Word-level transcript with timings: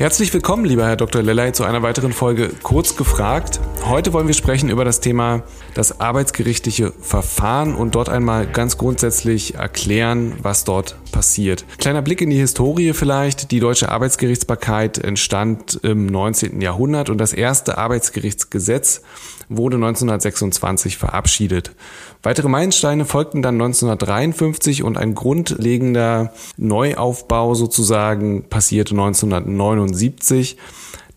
Herzlich 0.00 0.32
willkommen, 0.32 0.64
lieber 0.64 0.86
Herr 0.86 0.96
Dr. 0.96 1.22
Lellay, 1.22 1.52
zu 1.52 1.62
einer 1.62 1.82
weiteren 1.82 2.14
Folge 2.14 2.52
Kurz 2.62 2.96
gefragt. 2.96 3.60
Heute 3.84 4.14
wollen 4.14 4.28
wir 4.28 4.32
sprechen 4.32 4.70
über 4.70 4.82
das 4.82 5.00
Thema 5.00 5.42
das 5.74 6.00
arbeitsgerichtliche 6.00 6.92
Verfahren 7.00 7.74
und 7.74 7.94
dort 7.94 8.08
einmal 8.08 8.46
ganz 8.46 8.78
grundsätzlich 8.78 9.54
erklären, 9.54 10.34
was 10.42 10.64
dort 10.64 10.96
passiert. 11.12 11.64
Kleiner 11.78 12.02
Blick 12.02 12.20
in 12.20 12.30
die 12.30 12.36
Historie 12.38 12.92
vielleicht. 12.92 13.50
Die 13.50 13.60
deutsche 13.60 13.90
Arbeitsgerichtsbarkeit 13.90 14.98
entstand 14.98 15.80
im 15.82 16.06
19. 16.06 16.60
Jahrhundert 16.60 17.10
und 17.10 17.18
das 17.18 17.32
erste 17.32 17.78
Arbeitsgerichtsgesetz 17.78 19.02
wurde 19.48 19.76
1926 19.76 20.96
verabschiedet. 20.96 21.72
Weitere 22.22 22.48
Meilensteine 22.48 23.04
folgten 23.04 23.42
dann 23.42 23.54
1953 23.54 24.82
und 24.82 24.96
ein 24.96 25.14
grundlegender 25.14 26.32
Neuaufbau 26.56 27.54
sozusagen 27.54 28.44
passierte 28.48 28.92
1979. 28.92 30.56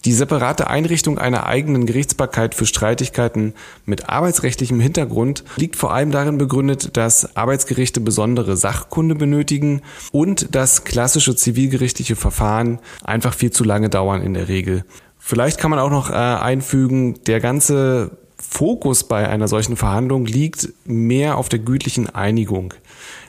Die 0.06 0.12
separate 0.12 0.68
Einrichtung 0.68 1.18
einer 1.18 1.46
eigenen 1.46 1.86
Gerichtsbarkeit 1.86 2.56
für 2.56 2.66
Streitigkeiten 2.66 3.54
mit 3.86 4.10
arbeitsrechtlichem 4.10 4.82
Hintergrund 4.82 5.46
liegt 5.56 5.78
vor 5.78 5.94
allem 5.94 6.12
darin 6.12 6.38
begründet, 6.38 6.98
dass 6.98 7.38
Arbeitsgerichte 7.38 8.02
besondere 8.02 8.58
Sachkunde 8.58 9.16
benötigen 9.16 9.82
und 10.12 10.56
dass 10.56 10.84
klassische 10.84 11.38
zivilgerichtliche 11.38 12.18
Verfahren 12.18 12.80
einfach 13.04 13.34
viel 13.34 13.52
zu 13.52 13.64
lange 13.64 13.90
dauern 13.90 14.22
in 14.22 14.34
der 14.34 14.50
Regel. 14.50 14.84
Vielleicht 15.20 15.58
kann 15.58 15.72
man 15.72 15.80
auch 15.80 15.90
noch 15.90 16.10
äh, 16.10 16.16
einfügen, 16.16 17.24
der 17.26 17.40
ganze 17.40 18.12
Fokus 18.54 19.04
bei 19.06 19.28
einer 19.28 19.48
solchen 19.48 19.76
Verhandlung 19.76 20.28
liegt 20.28 20.70
mehr 20.86 21.38
auf 21.38 21.50
der 21.50 21.58
gütlichen 21.58 22.14
Einigung. 22.14 22.76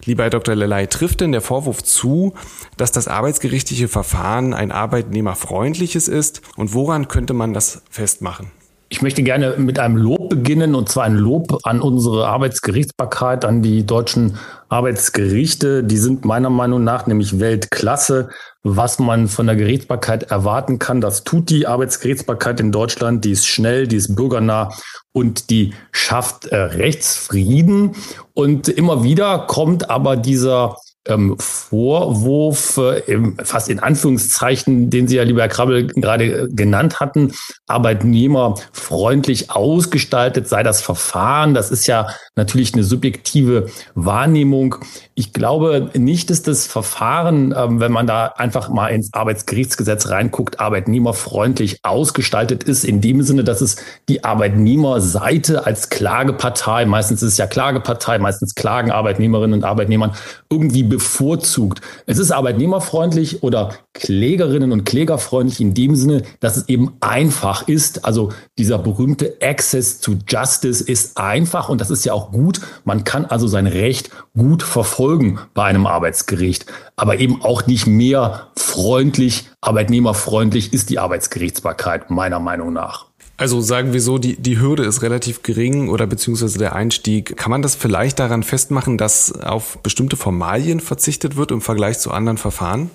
Lieber 0.05 0.25
Herr 0.25 0.31
Dr. 0.31 0.55
Lelei, 0.55 0.85
trifft 0.85 1.23
denn 1.23 1.33
der 1.33 1.41
Vorwurf 1.41 1.83
zu, 1.83 2.35
dass 2.77 2.93
das 2.93 3.09
arbeitsgerichtliche 3.09 3.89
Verfahren 3.89 4.53
ein 4.53 4.71
arbeitnehmerfreundliches 4.71 6.09
ist 6.09 6.43
und 6.57 6.75
woran 6.75 7.09
könnte 7.09 7.33
man 7.33 7.55
das 7.55 7.83
festmachen? 7.89 8.51
Ich 8.91 9.01
möchte 9.01 9.23
gerne 9.23 9.55
mit 9.57 9.79
einem 9.79 9.97
Lob 9.97 10.29
beginnen, 10.29 10.75
und 10.75 10.91
zwar 10.91 11.05
ein 11.05 11.17
Lob 11.17 11.59
an 11.65 11.81
unsere 11.81 12.29
Arbeitsgerichtsbarkeit, 12.29 13.47
an 13.47 13.63
die 13.63 13.87
deutschen 13.87 14.37
Arbeitsgerichte. 14.69 15.83
Die 15.83 15.97
sind 15.97 16.27
meiner 16.27 16.51
Meinung 16.51 16.85
nach 16.85 17.07
nämlich 17.07 17.41
Weltklasse. 17.41 18.29
Was 18.63 18.99
man 18.99 19.27
von 19.27 19.47
der 19.47 19.57
Gerichtsbarkeit 19.57 20.25
erwarten 20.25 20.79
kann, 20.79 21.01
das 21.01 21.25
tut 21.25 21.51
die 21.51 21.67
Arbeitsgerichtsbarkeit 21.67 22.61
in 22.61 22.73
Deutschland. 22.73 23.25
Die 23.25 23.33
ist 23.33 23.47
schnell, 23.47 23.89
die 23.89 23.97
ist 23.97 24.15
bürgernah 24.15 24.69
und 25.15 25.49
die 25.51 25.73
schafft 25.93 26.47
äh, 26.47 26.57
Rechtsfrieden. 26.57 27.95
Und 28.35 28.69
immer 28.69 29.05
wieder 29.05 29.39
kommt 29.47 29.89
aber 29.89 30.17
dieser 30.17 30.77
ähm, 31.07 31.37
Vorwurf, 31.39 32.79
äh, 32.79 33.03
fast 33.43 33.69
in 33.69 33.79
Anführungszeichen, 33.79 34.89
den 34.91 35.07
Sie 35.07 35.17
ja, 35.17 35.23
lieber 35.23 35.43
Herr 35.43 35.49
Krabbel, 35.49 35.87
gerade 35.89 36.25
äh, 36.25 36.49
genannt 36.51 37.01
hatten, 37.01 37.33
arbeitnehmerfreundlich 37.67 39.51
ausgestaltet 39.51 40.49
sei 40.49 40.63
das 40.63 40.81
Verfahren. 40.81 41.55
Das 41.55 41.71
ist 41.71 41.87
ja 41.87 42.09
natürlich 42.37 42.75
eine 42.75 42.85
subjektive 42.85 43.67
Wahrnehmung. 43.95 44.77
Ich 45.15 45.33
glaube 45.33 45.91
nicht, 45.95 46.31
dass 46.31 46.43
das 46.43 46.67
Verfahren, 46.67 47.55
ähm, 47.57 47.81
wenn 47.81 47.93
man 47.93 48.07
da 48.07 48.27
einfach 48.37 48.71
mal 48.71 48.89
ins 48.89 49.13
Arbeitsgerichtsgesetz 49.13 50.09
reinguckt, 50.09 50.59
arbeitnehmerfreundlich 50.59 51.81
ausgestaltet 51.83 52.65
ist, 52.65 52.85
in 52.85 53.01
dem 53.01 53.23
Sinne, 53.23 53.45
dass 53.45 53.61
es 53.61 53.77
die 54.09 54.25
Arbeitnehmerseite 54.25 55.67
als 55.67 55.91
Klagepartei, 55.91 56.87
meistens 56.87 57.23
ist 57.23 57.33
es 57.33 57.39
ja 57.39 57.47
Klagepartei, 57.47 58.19
meistens 58.19 58.55
klagen 58.55 58.91
Arbeitnehmerinnen 58.91 59.59
und 59.59 59.65
Arbeitnehmern 59.65 60.13
irgendwie 60.51 60.94
bevorzugt. 60.95 61.81
Es 62.07 62.19
ist 62.19 62.31
arbeitnehmerfreundlich 62.31 63.43
oder 63.43 63.71
Klägerinnen 63.95 64.71
und 64.71 64.85
Klägerfreundlich 64.85 65.61
in 65.61 65.75
dem 65.75 65.97
Sinne, 65.97 66.23
dass 66.39 66.57
es 66.57 66.69
eben 66.69 66.93
einfach 67.01 67.67
ist. 67.67 68.05
Also 68.05 68.31
dieser 68.59 68.79
berühmte 68.79 69.35
Access 69.43 70.01
to 70.01 70.13
Justice 70.29 70.85
ist 70.85 71.17
einfach 71.17 71.69
und 71.69 71.81
das 71.81 71.91
ist 71.91 72.05
ja 72.05 72.13
auch 72.13 72.31
gut. 72.31 72.61
Man 72.85 73.03
kann 73.03 73.25
also 73.25 73.49
sein 73.49 73.67
Recht 73.67 74.11
gut 74.37 74.63
verfolgen 74.63 75.41
bei 75.53 75.65
einem 75.65 75.87
Arbeitsgericht, 75.87 76.67
aber 76.95 77.19
eben 77.19 77.43
auch 77.43 77.67
nicht 77.67 77.89
mehr 77.89 78.49
freundlich, 78.57 79.49
arbeitnehmerfreundlich 79.63 80.73
ist 80.73 80.91
die 80.91 81.01
Arbeitsgerichtsbarkeit 81.01 82.11
meiner 82.11 82.39
Meinung 82.39 82.73
nach. 82.73 83.07
Also 83.37 83.61
sagen 83.61 83.93
wir 83.93 84.01
so, 84.01 84.19
die, 84.19 84.37
die 84.37 84.61
Hürde 84.61 84.85
ist 84.85 85.03
relativ 85.03 85.43
gering 85.43 85.89
oder 85.89 86.07
beziehungsweise 86.07 86.59
der 86.59 86.75
Einstieg. 86.75 87.37
Kann 87.37 87.51
man 87.51 87.63
das 87.63 87.75
vielleicht 87.75 88.21
daran 88.21 88.45
festmachen, 88.45 88.97
dass 88.97 89.33
auf 89.33 89.79
bestimmte 89.79 90.17
Formalien 90.17 90.79
verzichtet 90.79 91.37
wird 91.37 91.51
im 91.51 91.61
Vergleich 91.61 91.99
zu 91.99 92.13
anderen 92.13 92.39
Verfahren? 92.39 92.91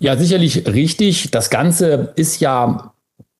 Ja, 0.00 0.16
sicherlich 0.16 0.66
richtig. 0.66 1.30
Das 1.30 1.50
Ganze 1.50 2.12
ist 2.16 2.40
ja 2.40 2.92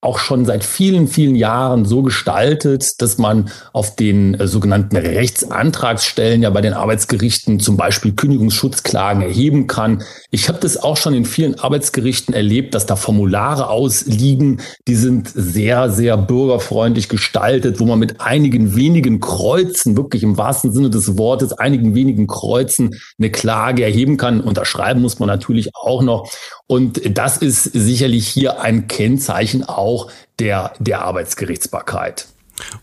auch 0.03 0.19
schon 0.19 0.47
seit 0.47 0.65
vielen, 0.65 1.09
vielen 1.09 1.35
Jahren 1.35 1.85
so 1.85 2.03
gestaltet, 2.03 3.03
dass 3.03 3.19
man 3.19 3.51
auf 3.75 3.97
den 3.97 4.33
äh, 4.33 4.47
sogenannten 4.47 4.97
Rechtsantragsstellen 4.97 6.43
ja 6.43 6.49
bei 6.49 6.63
den 6.63 6.73
Arbeitsgerichten 6.73 7.61
zum 7.61 7.77
Beispiel 7.77 8.13
Kündigungsschutzklagen 8.13 9.21
erheben 9.21 9.67
kann. 9.67 10.03
Ich 10.31 10.49
habe 10.49 10.59
das 10.59 10.79
auch 10.79 10.97
schon 10.97 11.13
in 11.13 11.27
vielen 11.27 11.59
Arbeitsgerichten 11.59 12.33
erlebt, 12.33 12.75
dass 12.75 12.87
da 12.87 12.97
Formulare 12.97 13.69
ausliegen, 13.69 14.63
die 14.89 14.95
sind 14.95 15.31
sehr, 15.35 15.91
sehr 15.91 16.17
bürgerfreundlich 16.17 17.11
gestaltet, 17.11 17.79
wo 17.79 17.85
man 17.85 17.99
mit 17.99 18.23
einigen 18.23 18.75
wenigen 18.77 19.21
Kreuzen, 19.21 19.99
wirklich 19.99 20.23
im 20.23 20.39
wahrsten 20.39 20.73
Sinne 20.73 20.89
des 20.89 21.19
Wortes, 21.19 21.53
einigen 21.53 21.95
wenigen 21.95 22.27
Kreuzen 22.27 22.99
eine 23.19 23.31
Klage 23.31 23.85
erheben 23.85 24.17
kann. 24.17 24.41
Unterschreiben 24.41 25.03
muss 25.03 25.19
man 25.19 25.27
natürlich 25.27 25.75
auch 25.75 26.01
noch. 26.01 26.31
Und 26.67 27.19
das 27.19 27.37
ist 27.37 27.65
sicherlich 27.65 28.29
hier 28.29 28.63
ein 28.63 28.87
Kennzeichen 28.87 29.65
auch 29.65 29.90
der, 30.39 30.73
der 30.79 31.03
Arbeitsgerichtsbarkeit. 31.03 32.27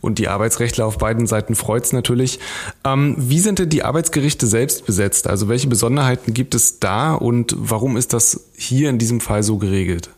Und 0.01 0.19
die 0.19 0.27
Arbeitsrechtler 0.27 0.85
auf 0.85 0.97
beiden 0.97 1.27
Seiten 1.27 1.55
freut's 1.55 1.93
natürlich. 1.93 2.39
Ähm, 2.83 3.15
wie 3.17 3.39
sind 3.39 3.59
denn 3.59 3.69
die 3.69 3.83
Arbeitsgerichte 3.83 4.47
selbst 4.47 4.85
besetzt? 4.85 5.27
Also 5.27 5.49
welche 5.49 5.67
Besonderheiten 5.67 6.33
gibt 6.33 6.55
es 6.55 6.79
da 6.79 7.13
und 7.13 7.55
warum 7.57 7.97
ist 7.97 8.13
das 8.13 8.47
hier 8.57 8.89
in 8.89 8.97
diesem 8.97 9.21
Fall 9.21 9.43
so 9.43 9.57
geregelt? 9.57 10.09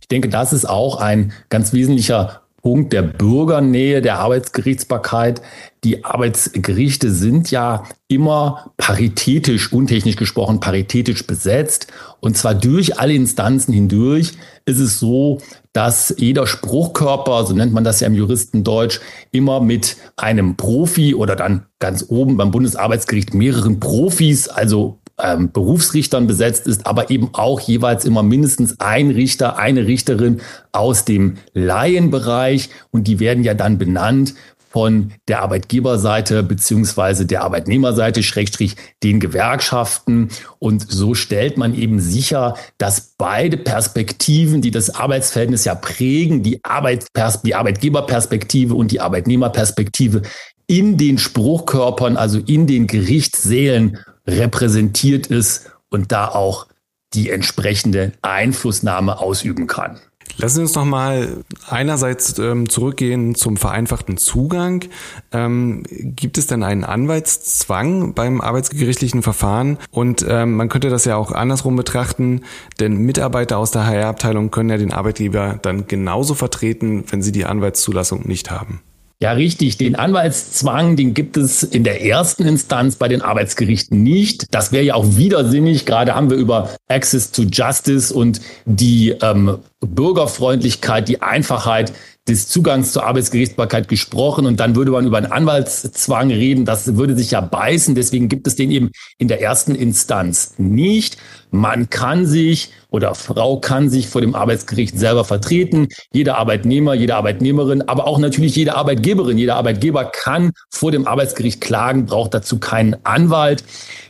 Ich 0.00 0.08
denke, 0.08 0.28
das 0.28 0.52
ist 0.52 0.68
auch 0.68 0.96
ein 0.96 1.32
ganz 1.50 1.72
wesentlicher 1.72 2.42
Punkt 2.68 2.92
der 2.92 3.00
Bürgernähe, 3.00 4.02
der 4.02 4.18
Arbeitsgerichtsbarkeit. 4.18 5.40
Die 5.84 6.04
Arbeitsgerichte 6.04 7.10
sind 7.10 7.50
ja 7.50 7.84
immer 8.08 8.72
paritätisch, 8.76 9.72
untechnisch 9.72 10.16
gesprochen, 10.16 10.60
paritätisch 10.60 11.26
besetzt. 11.26 11.86
Und 12.20 12.36
zwar 12.36 12.54
durch 12.54 13.00
alle 13.00 13.14
Instanzen 13.14 13.72
hindurch 13.72 14.32
ist 14.66 14.80
es 14.80 15.00
so, 15.00 15.38
dass 15.72 16.14
jeder 16.18 16.46
Spruchkörper, 16.46 17.46
so 17.46 17.54
nennt 17.54 17.72
man 17.72 17.84
das 17.84 18.00
ja 18.00 18.06
im 18.06 18.14
Juristendeutsch, 18.14 19.00
immer 19.30 19.60
mit 19.60 19.96
einem 20.18 20.58
Profi 20.58 21.14
oder 21.14 21.36
dann 21.36 21.64
ganz 21.78 22.04
oben 22.10 22.36
beim 22.36 22.50
Bundesarbeitsgericht 22.50 23.32
mehreren 23.32 23.80
Profis, 23.80 24.46
also 24.48 24.98
ähm, 25.20 25.52
Berufsrichtern 25.52 26.26
besetzt 26.26 26.66
ist, 26.66 26.86
aber 26.86 27.10
eben 27.10 27.30
auch 27.32 27.60
jeweils 27.60 28.04
immer 28.04 28.22
mindestens 28.22 28.78
ein 28.80 29.10
Richter, 29.10 29.58
eine 29.58 29.86
Richterin 29.86 30.40
aus 30.72 31.04
dem 31.04 31.38
Laienbereich 31.54 32.70
und 32.90 33.06
die 33.06 33.20
werden 33.20 33.44
ja 33.44 33.54
dann 33.54 33.78
benannt 33.78 34.34
von 34.70 35.12
der 35.28 35.42
Arbeitgeberseite 35.42 36.42
beziehungsweise 36.42 37.24
der 37.26 37.42
Arbeitnehmerseite, 37.42 38.22
Schrägstrich 38.22 38.76
den 39.02 39.18
Gewerkschaften. 39.18 40.28
Und 40.58 40.90
so 40.90 41.14
stellt 41.14 41.56
man 41.56 41.74
eben 41.74 42.00
sicher, 42.00 42.54
dass 42.76 43.14
beide 43.16 43.56
Perspektiven, 43.56 44.60
die 44.60 44.70
das 44.70 44.94
Arbeitsverhältnis 44.94 45.64
ja 45.64 45.74
prägen, 45.74 46.42
die, 46.42 46.60
Arbeitspers 46.64 47.42
die 47.42 47.54
Arbeitgeberperspektive 47.54 48.74
und 48.74 48.92
die 48.92 49.00
Arbeitnehmerperspektive 49.00 50.22
in 50.66 50.98
den 50.98 51.16
Spruchkörpern, 51.16 52.18
also 52.18 52.38
in 52.38 52.66
den 52.66 52.86
Gerichtssälen 52.86 53.98
repräsentiert 54.28 55.26
ist 55.26 55.70
und 55.88 56.12
da 56.12 56.28
auch 56.28 56.66
die 57.14 57.30
entsprechende 57.30 58.12
Einflussnahme 58.22 59.18
ausüben 59.18 59.66
kann. 59.66 59.98
Lassen 60.36 60.56
Sie 60.56 60.62
uns 60.62 60.74
noch 60.74 60.84
mal 60.84 61.42
einerseits 61.68 62.38
ähm, 62.38 62.68
zurückgehen 62.68 63.34
zum 63.34 63.56
vereinfachten 63.56 64.18
Zugang. 64.18 64.84
Ähm, 65.32 65.82
gibt 65.90 66.38
es 66.38 66.46
denn 66.46 66.62
einen 66.62 66.84
Anwaltszwang 66.84 68.14
beim 68.14 68.40
arbeitsgerichtlichen 68.40 69.22
Verfahren? 69.22 69.78
Und 69.90 70.24
ähm, 70.28 70.54
man 70.54 70.68
könnte 70.68 70.90
das 70.90 71.06
ja 71.06 71.16
auch 71.16 71.32
andersrum 71.32 71.74
betrachten, 71.76 72.42
denn 72.78 72.98
Mitarbeiter 72.98 73.58
aus 73.58 73.70
der 73.70 73.86
HR-Abteilung 73.86 74.50
können 74.50 74.68
ja 74.68 74.76
den 74.76 74.92
Arbeitgeber 74.92 75.58
dann 75.60 75.88
genauso 75.88 76.34
vertreten, 76.34 77.04
wenn 77.08 77.22
sie 77.22 77.32
die 77.32 77.46
Anwaltszulassung 77.46 78.28
nicht 78.28 78.50
haben. 78.50 78.82
Ja, 79.20 79.32
richtig. 79.32 79.76
Den 79.78 79.96
Anwaltszwang, 79.96 80.94
den 80.94 81.12
gibt 81.12 81.36
es 81.36 81.64
in 81.64 81.82
der 81.82 82.04
ersten 82.04 82.46
Instanz 82.46 82.94
bei 82.94 83.08
den 83.08 83.20
Arbeitsgerichten 83.20 84.00
nicht. 84.00 84.54
Das 84.54 84.70
wäre 84.70 84.84
ja 84.84 84.94
auch 84.94 85.16
widersinnig. 85.16 85.86
Gerade 85.86 86.14
haben 86.14 86.30
wir 86.30 86.36
über 86.36 86.70
Access 86.86 87.32
to 87.32 87.42
Justice 87.42 88.14
und 88.14 88.40
die 88.64 89.16
ähm, 89.20 89.58
Bürgerfreundlichkeit, 89.80 91.08
die 91.08 91.20
Einfachheit 91.20 91.92
des 92.28 92.48
Zugangs 92.48 92.92
zur 92.92 93.06
Arbeitsgerichtsbarkeit 93.06 93.88
gesprochen 93.88 94.46
und 94.46 94.60
dann 94.60 94.76
würde 94.76 94.90
man 94.90 95.06
über 95.06 95.16
einen 95.16 95.32
Anwaltszwang 95.32 96.30
reden. 96.30 96.64
Das 96.64 96.96
würde 96.96 97.16
sich 97.16 97.30
ja 97.30 97.40
beißen. 97.40 97.94
Deswegen 97.94 98.28
gibt 98.28 98.46
es 98.46 98.54
den 98.54 98.70
eben 98.70 98.90
in 99.16 99.28
der 99.28 99.40
ersten 99.40 99.74
Instanz 99.74 100.54
nicht. 100.58 101.16
Man 101.50 101.88
kann 101.88 102.26
sich 102.26 102.70
oder 102.90 103.14
Frau 103.14 103.58
kann 103.58 103.90
sich 103.90 104.08
vor 104.08 104.20
dem 104.20 104.34
Arbeitsgericht 104.34 104.98
selber 104.98 105.24
vertreten. 105.24 105.88
Jeder 106.12 106.38
Arbeitnehmer, 106.38 106.94
jede 106.94 107.16
Arbeitnehmerin, 107.16 107.82
aber 107.82 108.06
auch 108.06 108.18
natürlich 108.18 108.56
jede 108.56 108.76
Arbeitgeberin, 108.76 109.36
jeder 109.36 109.56
Arbeitgeber 109.56 110.06
kann 110.06 110.52
vor 110.70 110.90
dem 110.90 111.06
Arbeitsgericht 111.06 111.60
klagen, 111.60 112.06
braucht 112.06 112.32
dazu 112.34 112.58
keinen 112.58 112.96
Anwalt. 113.04 113.62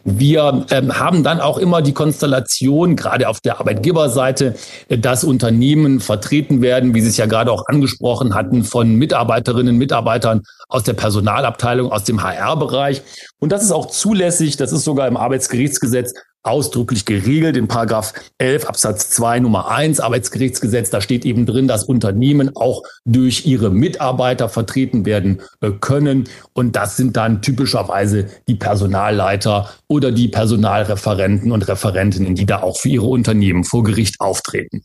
Wir 0.04 0.66
ähm, 0.70 0.98
haben 0.98 1.24
dann 1.24 1.40
auch 1.40 1.58
immer 1.58 1.82
die 1.82 1.92
Konstellation, 1.92 2.96
gerade 2.96 3.28
auf 3.28 3.40
der 3.40 3.58
Arbeitgeberseite, 3.58 4.54
dass 4.88 5.24
Unternehmen 5.24 6.00
vertreten 6.00 6.62
werden, 6.62 6.94
wie 6.94 7.00
Sie 7.00 7.08
es 7.08 7.16
ja 7.16 7.26
gerade 7.26 7.52
auch 7.52 7.66
angesprochen 7.66 8.07
hatten, 8.34 8.64
von 8.64 8.94
Mitarbeiterinnen, 8.94 9.76
Mitarbeitern 9.76 10.43
aus 10.69 10.82
der 10.82 10.94
Personalabteilung, 10.94 11.90
aus 11.90 12.05
dem 12.05 12.22
HR-Bereich. 12.22 13.02
Und 13.38 13.52
das 13.52 13.62
ist 13.62 13.72
auch 13.72 13.87
zulässig, 13.87 14.56
das 14.56 14.72
ist 14.72 14.84
sogar 14.84 15.08
im 15.08 15.16
Arbeitsgerichtsgesetz 15.16 16.14
ausdrücklich 16.43 17.05
geregelt 17.05 17.56
in 17.56 17.69
Paragraph 17.69 18.14
11 18.38 18.66
Absatz 18.66 19.10
2 19.10 19.40
Nummer 19.40 19.69
1 19.70 20.00
Arbeitsgerichtsgesetz. 20.00 20.90
Da 20.90 21.00
steht 21.00 21.25
eben 21.25 21.46
drin, 21.46 21.69
dass 21.69 21.84
Unternehmen 21.84 22.56
auch 22.56 22.82
durch 23.05 23.44
ihre 23.44 23.70
Mitarbeiter 23.70 24.49
vertreten 24.49 25.04
werden 25.04 25.43
äh, 25.61 25.70
können. 25.72 26.28
Und 26.54 26.76
das 26.76 26.96
sind 26.96 27.16
dann 27.16 27.43
typischerweise 27.43 28.26
die 28.46 28.54
Personalleiter 28.54 29.69
oder 29.88 30.12
die 30.12 30.28
Personalreferenten 30.28 31.52
und 31.52 31.69
Referentinnen, 31.69 32.34
die 32.34 32.46
da 32.46 32.62
auch 32.62 32.78
für 32.78 32.88
ihre 32.88 33.06
Unternehmen 33.06 33.64
vor 33.64 33.82
Gericht 33.82 34.20
auftreten. 34.20 34.82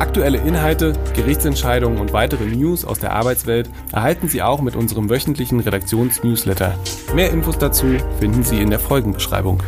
Aktuelle 0.00 0.38
Inhalte, 0.38 0.94
Gerichtsentscheidungen 1.14 1.98
und 2.00 2.14
weitere 2.14 2.46
News 2.46 2.86
aus 2.86 2.98
der 2.98 3.12
Arbeitswelt 3.12 3.68
erhalten 3.92 4.28
Sie 4.28 4.40
auch 4.40 4.62
mit 4.62 4.74
unserem 4.74 5.10
wöchentlichen 5.10 5.60
Redaktionsnewsletter. 5.60 6.74
Mehr 7.14 7.30
Infos 7.30 7.58
dazu 7.58 7.86
finden 8.18 8.42
Sie 8.42 8.62
in 8.62 8.70
der 8.70 8.78
Folgenbeschreibung. 8.78 9.62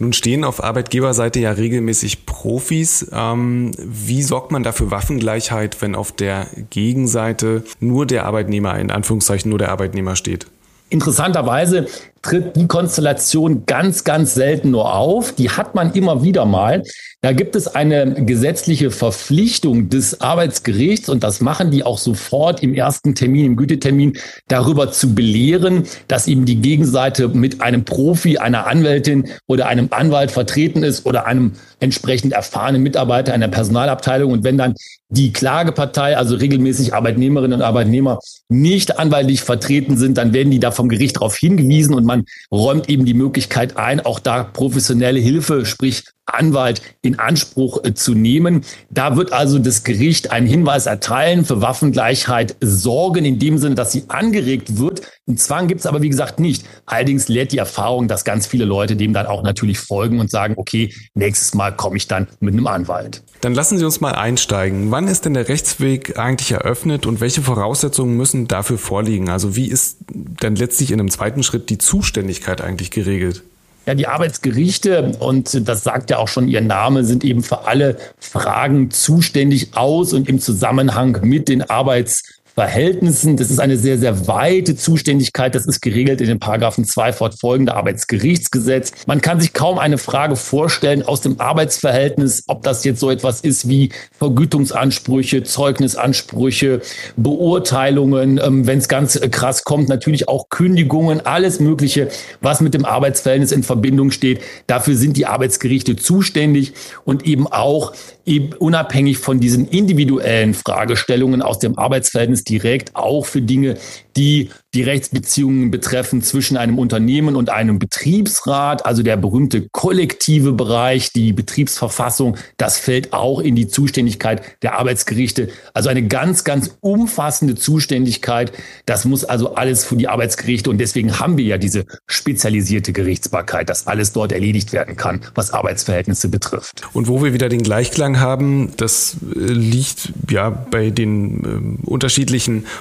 Nun 0.00 0.12
stehen 0.12 0.42
auf 0.42 0.64
Arbeitgeberseite 0.64 1.38
ja 1.38 1.52
regelmäßig 1.52 2.26
Profis. 2.26 3.08
Ähm, 3.12 3.70
wie 3.78 4.24
sorgt 4.24 4.50
man 4.50 4.64
dafür 4.64 4.90
Waffengleichheit, 4.90 5.80
wenn 5.80 5.94
auf 5.94 6.10
der 6.10 6.48
Gegenseite 6.70 7.62
nur 7.78 8.04
der 8.04 8.26
Arbeitnehmer, 8.26 8.76
in 8.80 8.90
Anführungszeichen 8.90 9.48
nur 9.48 9.60
der 9.60 9.70
Arbeitnehmer 9.70 10.16
steht? 10.16 10.48
Interessanterweise 10.88 11.86
tritt 12.26 12.56
die 12.56 12.66
Konstellation 12.66 13.66
ganz, 13.66 14.02
ganz 14.02 14.34
selten 14.34 14.72
nur 14.72 14.92
auf. 14.92 15.32
Die 15.32 15.50
hat 15.50 15.76
man 15.76 15.92
immer 15.92 16.24
wieder 16.24 16.44
mal. 16.44 16.82
Da 17.22 17.32
gibt 17.32 17.54
es 17.54 17.68
eine 17.68 18.24
gesetzliche 18.24 18.90
Verpflichtung 18.90 19.90
des 19.90 20.20
Arbeitsgerichts 20.20 21.08
und 21.08 21.22
das 21.22 21.40
machen 21.40 21.70
die 21.70 21.84
auch 21.84 21.98
sofort 21.98 22.64
im 22.64 22.74
ersten 22.74 23.14
Termin, 23.14 23.46
im 23.46 23.56
Gütetermin, 23.56 24.18
darüber 24.48 24.90
zu 24.90 25.14
belehren, 25.14 25.84
dass 26.08 26.26
eben 26.26 26.46
die 26.46 26.60
Gegenseite 26.60 27.28
mit 27.28 27.60
einem 27.62 27.84
Profi, 27.84 28.38
einer 28.38 28.66
Anwältin 28.66 29.28
oder 29.46 29.68
einem 29.68 29.88
Anwalt 29.90 30.32
vertreten 30.32 30.82
ist 30.82 31.06
oder 31.06 31.26
einem 31.26 31.52
entsprechend 31.78 32.32
erfahrenen 32.32 32.82
Mitarbeiter 32.82 33.34
einer 33.34 33.48
Personalabteilung. 33.48 34.32
Und 34.32 34.44
wenn 34.44 34.58
dann 34.58 34.74
die 35.08 35.32
Klagepartei, 35.32 36.16
also 36.16 36.34
regelmäßig 36.34 36.94
Arbeitnehmerinnen 36.94 37.60
und 37.60 37.62
Arbeitnehmer, 37.62 38.18
nicht 38.48 38.98
anwaltlich 38.98 39.42
vertreten 39.42 39.96
sind, 39.96 40.18
dann 40.18 40.32
werden 40.32 40.50
die 40.50 40.58
da 40.58 40.70
vom 40.70 40.88
Gericht 40.88 41.16
darauf 41.16 41.36
hingewiesen 41.36 41.94
und 41.94 42.04
man 42.04 42.15
räumt 42.50 42.88
eben 42.88 43.04
die 43.04 43.14
Möglichkeit 43.14 43.76
ein, 43.76 44.00
auch 44.00 44.18
da 44.18 44.44
professionelle 44.44 45.20
Hilfe, 45.20 45.66
sprich 45.66 46.04
Anwalt 46.26 46.82
in 47.02 47.18
Anspruch 47.18 47.84
äh, 47.84 47.94
zu 47.94 48.14
nehmen. 48.14 48.62
Da 48.90 49.16
wird 49.16 49.32
also 49.32 49.58
das 49.58 49.84
Gericht 49.84 50.32
einen 50.32 50.46
Hinweis 50.46 50.86
erteilen, 50.86 51.44
für 51.44 51.62
Waffengleichheit 51.62 52.56
sorgen, 52.60 53.24
in 53.24 53.38
dem 53.38 53.58
Sinne, 53.58 53.76
dass 53.76 53.92
sie 53.92 54.04
angeregt 54.08 54.78
wird. 54.78 55.02
Einen 55.26 55.38
Zwang 55.38 55.68
gibt 55.68 55.80
es 55.80 55.86
aber, 55.86 56.02
wie 56.02 56.08
gesagt, 56.08 56.40
nicht. 56.40 56.64
Allerdings 56.84 57.28
lehrt 57.28 57.52
die 57.52 57.58
Erfahrung, 57.58 58.08
dass 58.08 58.24
ganz 58.24 58.46
viele 58.46 58.64
Leute 58.64 58.96
dem 58.96 59.12
dann 59.12 59.26
auch 59.26 59.42
natürlich 59.42 59.78
folgen 59.78 60.20
und 60.20 60.30
sagen, 60.30 60.54
okay, 60.56 60.92
nächstes 61.14 61.54
Mal 61.54 61.74
komme 61.74 61.96
ich 61.96 62.08
dann 62.08 62.26
mit 62.40 62.54
einem 62.54 62.66
Anwalt. 62.66 63.22
Dann 63.40 63.54
lassen 63.54 63.78
Sie 63.78 63.84
uns 63.84 64.00
mal 64.00 64.14
einsteigen. 64.14 64.90
Wann 64.90 65.08
ist 65.08 65.24
denn 65.24 65.34
der 65.34 65.48
Rechtsweg 65.48 66.18
eigentlich 66.18 66.52
eröffnet 66.52 67.06
und 67.06 67.20
welche 67.20 67.42
Voraussetzungen 67.42 68.16
müssen 68.16 68.48
dafür 68.48 68.78
vorliegen? 68.78 69.28
Also 69.28 69.56
wie 69.56 69.66
ist 69.66 69.98
dann 70.08 70.56
letztlich 70.56 70.90
in 70.90 71.00
einem 71.00 71.10
zweiten 71.10 71.42
Schritt 71.42 71.70
die 71.70 71.78
Zuständigkeit 71.78 72.60
eigentlich 72.60 72.90
geregelt? 72.90 73.42
Ja, 73.86 73.94
die 73.94 74.08
Arbeitsgerichte, 74.08 75.12
und 75.20 75.68
das 75.68 75.84
sagt 75.84 76.10
ja 76.10 76.18
auch 76.18 76.26
schon 76.26 76.48
ihr 76.48 76.60
Name, 76.60 77.04
sind 77.04 77.22
eben 77.22 77.44
für 77.44 77.66
alle 77.66 77.96
Fragen 78.18 78.90
zuständig 78.90 79.76
aus 79.76 80.12
und 80.12 80.28
im 80.28 80.40
Zusammenhang 80.40 81.20
mit 81.22 81.48
den 81.48 81.62
Arbeits 81.62 82.35
Verhältnissen. 82.56 83.36
Das 83.36 83.50
ist 83.50 83.58
eine 83.58 83.76
sehr, 83.76 83.98
sehr 83.98 84.28
weite 84.28 84.76
Zuständigkeit. 84.76 85.54
Das 85.54 85.66
ist 85.66 85.82
geregelt 85.82 86.22
in 86.22 86.26
den 86.26 86.38
Paragraphen 86.38 86.86
2 86.86 87.12
fortfolgende 87.12 87.74
Arbeitsgerichtsgesetz. 87.74 88.92
Man 89.06 89.20
kann 89.20 89.40
sich 89.40 89.52
kaum 89.52 89.78
eine 89.78 89.98
Frage 89.98 90.36
vorstellen 90.36 91.02
aus 91.02 91.20
dem 91.20 91.38
Arbeitsverhältnis, 91.38 92.44
ob 92.46 92.62
das 92.62 92.82
jetzt 92.84 93.00
so 93.00 93.10
etwas 93.10 93.42
ist 93.42 93.68
wie 93.68 93.90
Vergütungsansprüche, 94.18 95.42
Zeugnisansprüche, 95.42 96.80
Beurteilungen, 97.18 98.40
ähm, 98.42 98.66
wenn 98.66 98.78
es 98.78 98.88
ganz 98.88 99.20
krass 99.30 99.64
kommt, 99.64 99.90
natürlich 99.90 100.26
auch 100.26 100.48
Kündigungen, 100.48 101.26
alles 101.26 101.60
Mögliche, 101.60 102.08
was 102.40 102.62
mit 102.62 102.72
dem 102.72 102.86
Arbeitsverhältnis 102.86 103.52
in 103.52 103.64
Verbindung 103.64 104.10
steht. 104.10 104.40
Dafür 104.66 104.96
sind 104.96 105.18
die 105.18 105.26
Arbeitsgerichte 105.26 105.96
zuständig 105.96 106.72
und 107.04 107.26
eben 107.26 107.46
auch 107.46 107.92
eben 108.24 108.52
unabhängig 108.54 109.18
von 109.18 109.40
diesen 109.40 109.68
individuellen 109.68 110.54
Fragestellungen 110.54 111.42
aus 111.42 111.58
dem 111.60 111.78
Arbeitsverhältnis 111.78 112.45
direkt 112.48 112.94
auch 112.96 113.26
für 113.26 113.42
Dinge, 113.42 113.76
die 114.16 114.50
die 114.74 114.82
Rechtsbeziehungen 114.82 115.70
betreffen 115.70 116.22
zwischen 116.22 116.56
einem 116.56 116.78
Unternehmen 116.78 117.34
und 117.34 117.48
einem 117.48 117.78
Betriebsrat, 117.78 118.84
also 118.84 119.02
der 119.02 119.16
berühmte 119.16 119.68
kollektive 119.72 120.52
Bereich, 120.52 121.12
die 121.12 121.32
Betriebsverfassung, 121.32 122.36
das 122.58 122.78
fällt 122.78 123.14
auch 123.14 123.40
in 123.40 123.56
die 123.56 123.68
Zuständigkeit 123.68 124.42
der 124.62 124.78
Arbeitsgerichte. 124.78 125.48
Also 125.72 125.88
eine 125.88 126.06
ganz, 126.06 126.44
ganz 126.44 126.76
umfassende 126.80 127.54
Zuständigkeit. 127.54 128.52
Das 128.84 129.06
muss 129.06 129.24
also 129.24 129.54
alles 129.54 129.84
für 129.84 129.96
die 129.96 130.08
Arbeitsgerichte 130.08 130.68
und 130.68 130.78
deswegen 130.78 131.18
haben 131.18 131.38
wir 131.38 131.44
ja 131.46 131.58
diese 131.58 131.86
spezialisierte 132.06 132.92
Gerichtsbarkeit, 132.92 133.70
dass 133.70 133.86
alles 133.86 134.12
dort 134.12 134.32
erledigt 134.32 134.74
werden 134.74 134.96
kann, 134.96 135.22
was 135.34 135.52
Arbeitsverhältnisse 135.52 136.28
betrifft. 136.28 136.82
Und 136.92 137.08
wo 137.08 137.22
wir 137.22 137.32
wieder 137.32 137.48
den 137.48 137.62
Gleichklang 137.62 138.20
haben, 138.20 138.72
das 138.76 139.16
liegt 139.34 140.12
ja 140.30 140.50
bei 140.50 140.90
den 140.90 141.78
äh, 141.84 141.88
unterschiedlichen 141.88 142.35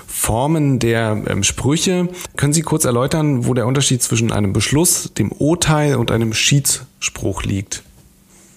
Formen 0.07 0.79
der 0.79 1.23
ähm, 1.27 1.43
Sprüche. 1.43 2.09
Können 2.35 2.53
Sie 2.53 2.61
kurz 2.61 2.85
erläutern, 2.85 3.45
wo 3.45 3.53
der 3.53 3.67
Unterschied 3.67 4.01
zwischen 4.01 4.31
einem 4.31 4.53
Beschluss, 4.53 5.13
dem 5.17 5.31
Urteil 5.31 5.95
und 5.95 6.11
einem 6.11 6.33
Schiedsspruch 6.33 7.43
liegt? 7.43 7.84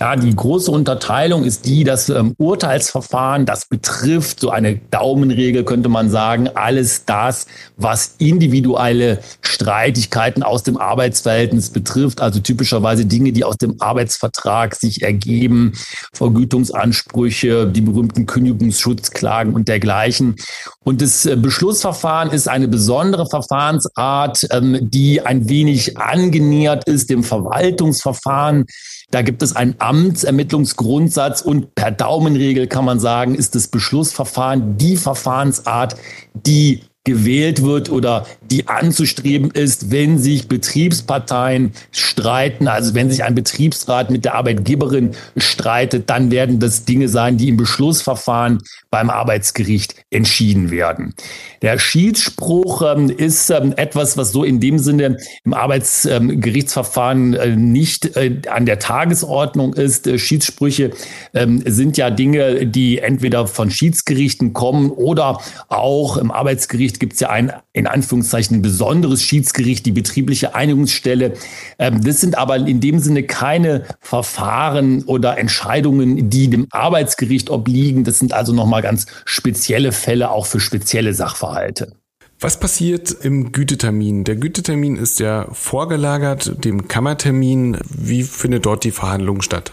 Ja, 0.01 0.15
die 0.15 0.35
große 0.35 0.71
Unterteilung 0.71 1.43
ist 1.43 1.67
die, 1.67 1.83
dass 1.83 2.09
ähm, 2.09 2.33
Urteilsverfahren, 2.39 3.47
das 3.47 3.67
betrifft 3.67 4.39
so 4.39 4.51
eine 4.51 4.77
Daumenregel, 4.77 5.65
könnte 5.65 5.89
man 5.89 6.09
sagen, 6.09 6.49
alles 6.55 7.05
das, 7.05 7.49
was 7.77 8.15
individuelle 8.19 9.19
Streitigkeiten 9.41 10.45
aus 10.45 10.63
dem 10.63 10.77
Arbeitsverhältnis 10.77 11.71
betrifft, 11.71 12.21
also 12.21 12.39
typischerweise 12.39 13.07
Dinge, 13.07 13.33
die 13.33 13.43
aus 13.43 13.57
dem 13.57 13.81
Arbeitsvertrag 13.81 14.77
sich 14.77 15.03
ergeben, 15.03 15.73
Vergütungsansprüche, 16.13 17.67
die 17.67 17.81
berühmten 17.81 18.27
Kündigungsschutzklagen 18.27 19.53
und 19.53 19.67
dergleichen. 19.67 20.37
Und 20.85 21.03
das 21.03 21.27
äh, 21.27 21.35
Beschlussverfahren 21.35 22.31
ist 22.31 22.49
eine 22.49 22.69
besondere 22.69 23.27
Verfahrensart, 23.27 24.47
ähm, 24.53 24.79
die 24.81 25.23
ein 25.23 25.49
wenig 25.49 25.99
angenähert 25.99 26.89
ist 26.89 27.11
dem 27.11 27.25
Verwaltungsverfahren. 27.25 28.67
Da 29.11 29.23
gibt 29.23 29.43
es 29.43 29.57
einen 29.57 29.75
Amtsermittlungsgrundsatz 29.89 31.41
und 31.41 31.75
per 31.75 31.91
Daumenregel 31.91 32.67
kann 32.67 32.85
man 32.85 33.01
sagen, 33.01 33.35
ist 33.35 33.55
das 33.55 33.69
Beschlussverfahren 33.69 34.77
die 34.77 34.99
Verfahrensart, 34.99 35.97
die 36.35 36.83
gewählt 37.05 37.63
wird 37.63 37.91
oder 37.91 38.27
die 38.43 38.69
anzustreben 38.69 39.51
ist, 39.51 39.91
wenn 39.91 40.19
sich 40.19 40.47
Betriebsparteien 40.47 41.73
streiten, 41.91 42.69
also 42.69 42.95
wenn 42.95 43.11
sich 43.11 43.25
ein 43.25 43.35
Betriebsrat 43.35 44.11
mit 44.11 44.27
der 44.27 44.35
Arbeitgeberin 44.35 45.13
streitet, 45.37 46.11
dann 46.11 46.31
werden 46.31 46.61
das 46.61 46.85
Dinge 46.85 47.09
sein, 47.09 47.39
die 47.39 47.49
im 47.49 47.57
Beschlussverfahren 47.57 48.59
beim 48.91 49.09
Arbeitsgericht 49.09 49.95
entschieden 50.11 50.71
werden. 50.71 51.15
Der 51.63 51.79
Schiedsspruch 51.79 52.83
ähm, 52.83 53.11
ist 53.11 53.51
ähm, 53.51 53.75
etwas, 53.77 54.17
was 54.17 54.33
so 54.33 54.45
in 54.45 54.61
dem 54.61 54.79
Sinne 54.79 55.17
im 55.45 55.55
Arbeitsgerichtsverfahren 55.55 57.35
äh, 57.35 57.57
nicht 57.57 58.17
äh, 58.17 58.43
an 58.49 58.67
der 58.67 58.79
Tagesordnung 58.79 59.75
ist. 59.75 60.07
Äh, 60.07 60.19
Schiedssprüche 60.19 60.93
ähm, 61.35 61.63
sind 61.67 61.97
ja 61.97 62.11
Dinge, 62.11 62.67
die 62.67 62.99
entweder 62.99 63.47
von 63.47 63.71
Schiedsgerichten 63.71 64.53
kommen 64.53 64.91
oder 64.91 65.41
auch 65.69 66.17
im 66.17 66.31
Arbeitsgericht 66.31 66.88
gibt 66.95 67.15
es 67.15 67.21
ja 67.21 67.31
ein 67.31 67.53
in 67.73 67.87
Anführungszeichen 67.87 68.63
besonderes 68.63 69.23
Schiedsgericht, 69.23 69.87
die 69.87 69.93
betriebliche 69.93 70.55
Einigungsstelle. 70.55 71.35
Ähm, 71.79 72.03
das 72.03 72.21
sind 72.21 72.39
aber 72.39 72.57
in 72.57 72.81
dem 72.81 72.99
Sinne 72.99 73.23
keine 73.23 73.85
Verfahren 74.01 75.05
oder 75.05 75.39
Entscheidungen, 75.39 76.31
die 76.31 76.49
dem 76.49 76.67
Arbeitsgericht 76.71 77.51
obliegen. 77.51 78.05
Das 78.05 78.19
sind 78.19 78.33
also 78.33 78.53
nochmal 78.53 78.83
ganz 78.83 79.07
spezielle 79.25 79.93
Fälle, 79.93 80.31
auch 80.31 80.47
für 80.47 80.61
spezielle 80.61 81.15
Sachverhalte. 81.15 81.93
Was 82.41 82.61
passiert 82.61 83.11
im 83.11 83.51
Gütetermin? 83.51 84.23
Der 84.23 84.37
Gütetermin 84.37 84.97
ist 84.97 85.19
ja 85.19 85.49
vorgelagert 85.53 86.65
dem 86.65 86.87
Kammertermin. 86.87 87.79
Wie 87.89 88.23
findet 88.23 88.65
dort 88.65 88.85
die 88.85 88.93
Verhandlung 88.93 89.43
statt? 89.43 89.73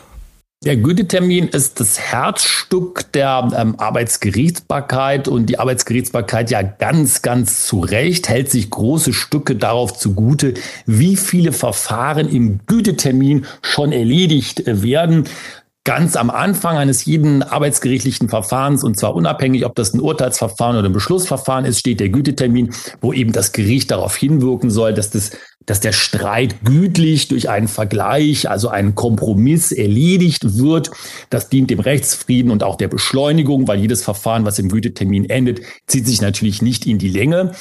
Der 0.65 0.77
Gütetermin 0.77 1.49
ist 1.49 1.79
das 1.79 1.99
Herzstück 1.99 3.11
der 3.11 3.51
ähm, 3.55 3.75
Arbeitsgerichtsbarkeit 3.77 5.27
und 5.27 5.45
die 5.45 5.59
Arbeitsgerichtsbarkeit 5.59 6.49
ja 6.49 6.63
ganz, 6.63 7.21
ganz 7.21 7.67
zu 7.67 7.81
Recht 7.81 8.29
hält 8.29 8.49
sich 8.49 8.71
große 8.71 9.13
Stücke 9.13 9.55
darauf 9.55 9.95
zugute, 9.95 10.55
wie 10.87 11.17
viele 11.17 11.51
Verfahren 11.51 12.27
im 12.27 12.61
Gütetermin 12.65 13.45
schon 13.61 13.91
erledigt 13.91 14.63
werden. 14.65 15.25
Ganz 15.83 16.15
am 16.15 16.31
Anfang 16.31 16.77
eines 16.77 17.05
jeden 17.05 17.43
arbeitsgerichtlichen 17.43 18.27
Verfahrens, 18.27 18.83
und 18.83 18.97
zwar 18.97 19.13
unabhängig, 19.13 19.67
ob 19.67 19.75
das 19.75 19.93
ein 19.93 19.99
Urteilsverfahren 19.99 20.77
oder 20.77 20.89
ein 20.89 20.93
Beschlussverfahren 20.93 21.65
ist, 21.65 21.77
steht 21.77 21.99
der 21.99 22.09
Gütetermin, 22.09 22.73
wo 23.01 23.13
eben 23.13 23.33
das 23.33 23.51
Gericht 23.51 23.91
darauf 23.91 24.15
hinwirken 24.15 24.71
soll, 24.71 24.95
dass, 24.95 25.11
das, 25.11 25.29
dass 25.65 25.79
der 25.79 25.91
Streit 25.91 26.63
gütlich 26.63 27.27
durch 27.27 27.49
einen 27.49 27.67
Vergleich, 27.67 28.49
also 28.49 28.69
einen 28.69 28.95
Kompromiss 28.95 29.71
erledigt 29.71 30.57
wird. 30.57 30.91
Das 31.29 31.49
dient 31.49 31.69
dem 31.69 31.79
Rechtsfrieden 31.79 32.51
und 32.51 32.63
auch 32.63 32.75
der 32.75 32.87
Beschleunigung, 32.87 33.67
weil 33.67 33.79
jedes 33.79 34.03
Verfahren, 34.03 34.45
was 34.45 34.59
im 34.59 34.69
Gütetermin 34.69 35.29
endet, 35.29 35.61
zieht 35.87 36.05
sich 36.05 36.21
natürlich 36.21 36.61
nicht 36.61 36.85
in 36.85 36.97
die 36.97 37.09
Länge. 37.09 37.51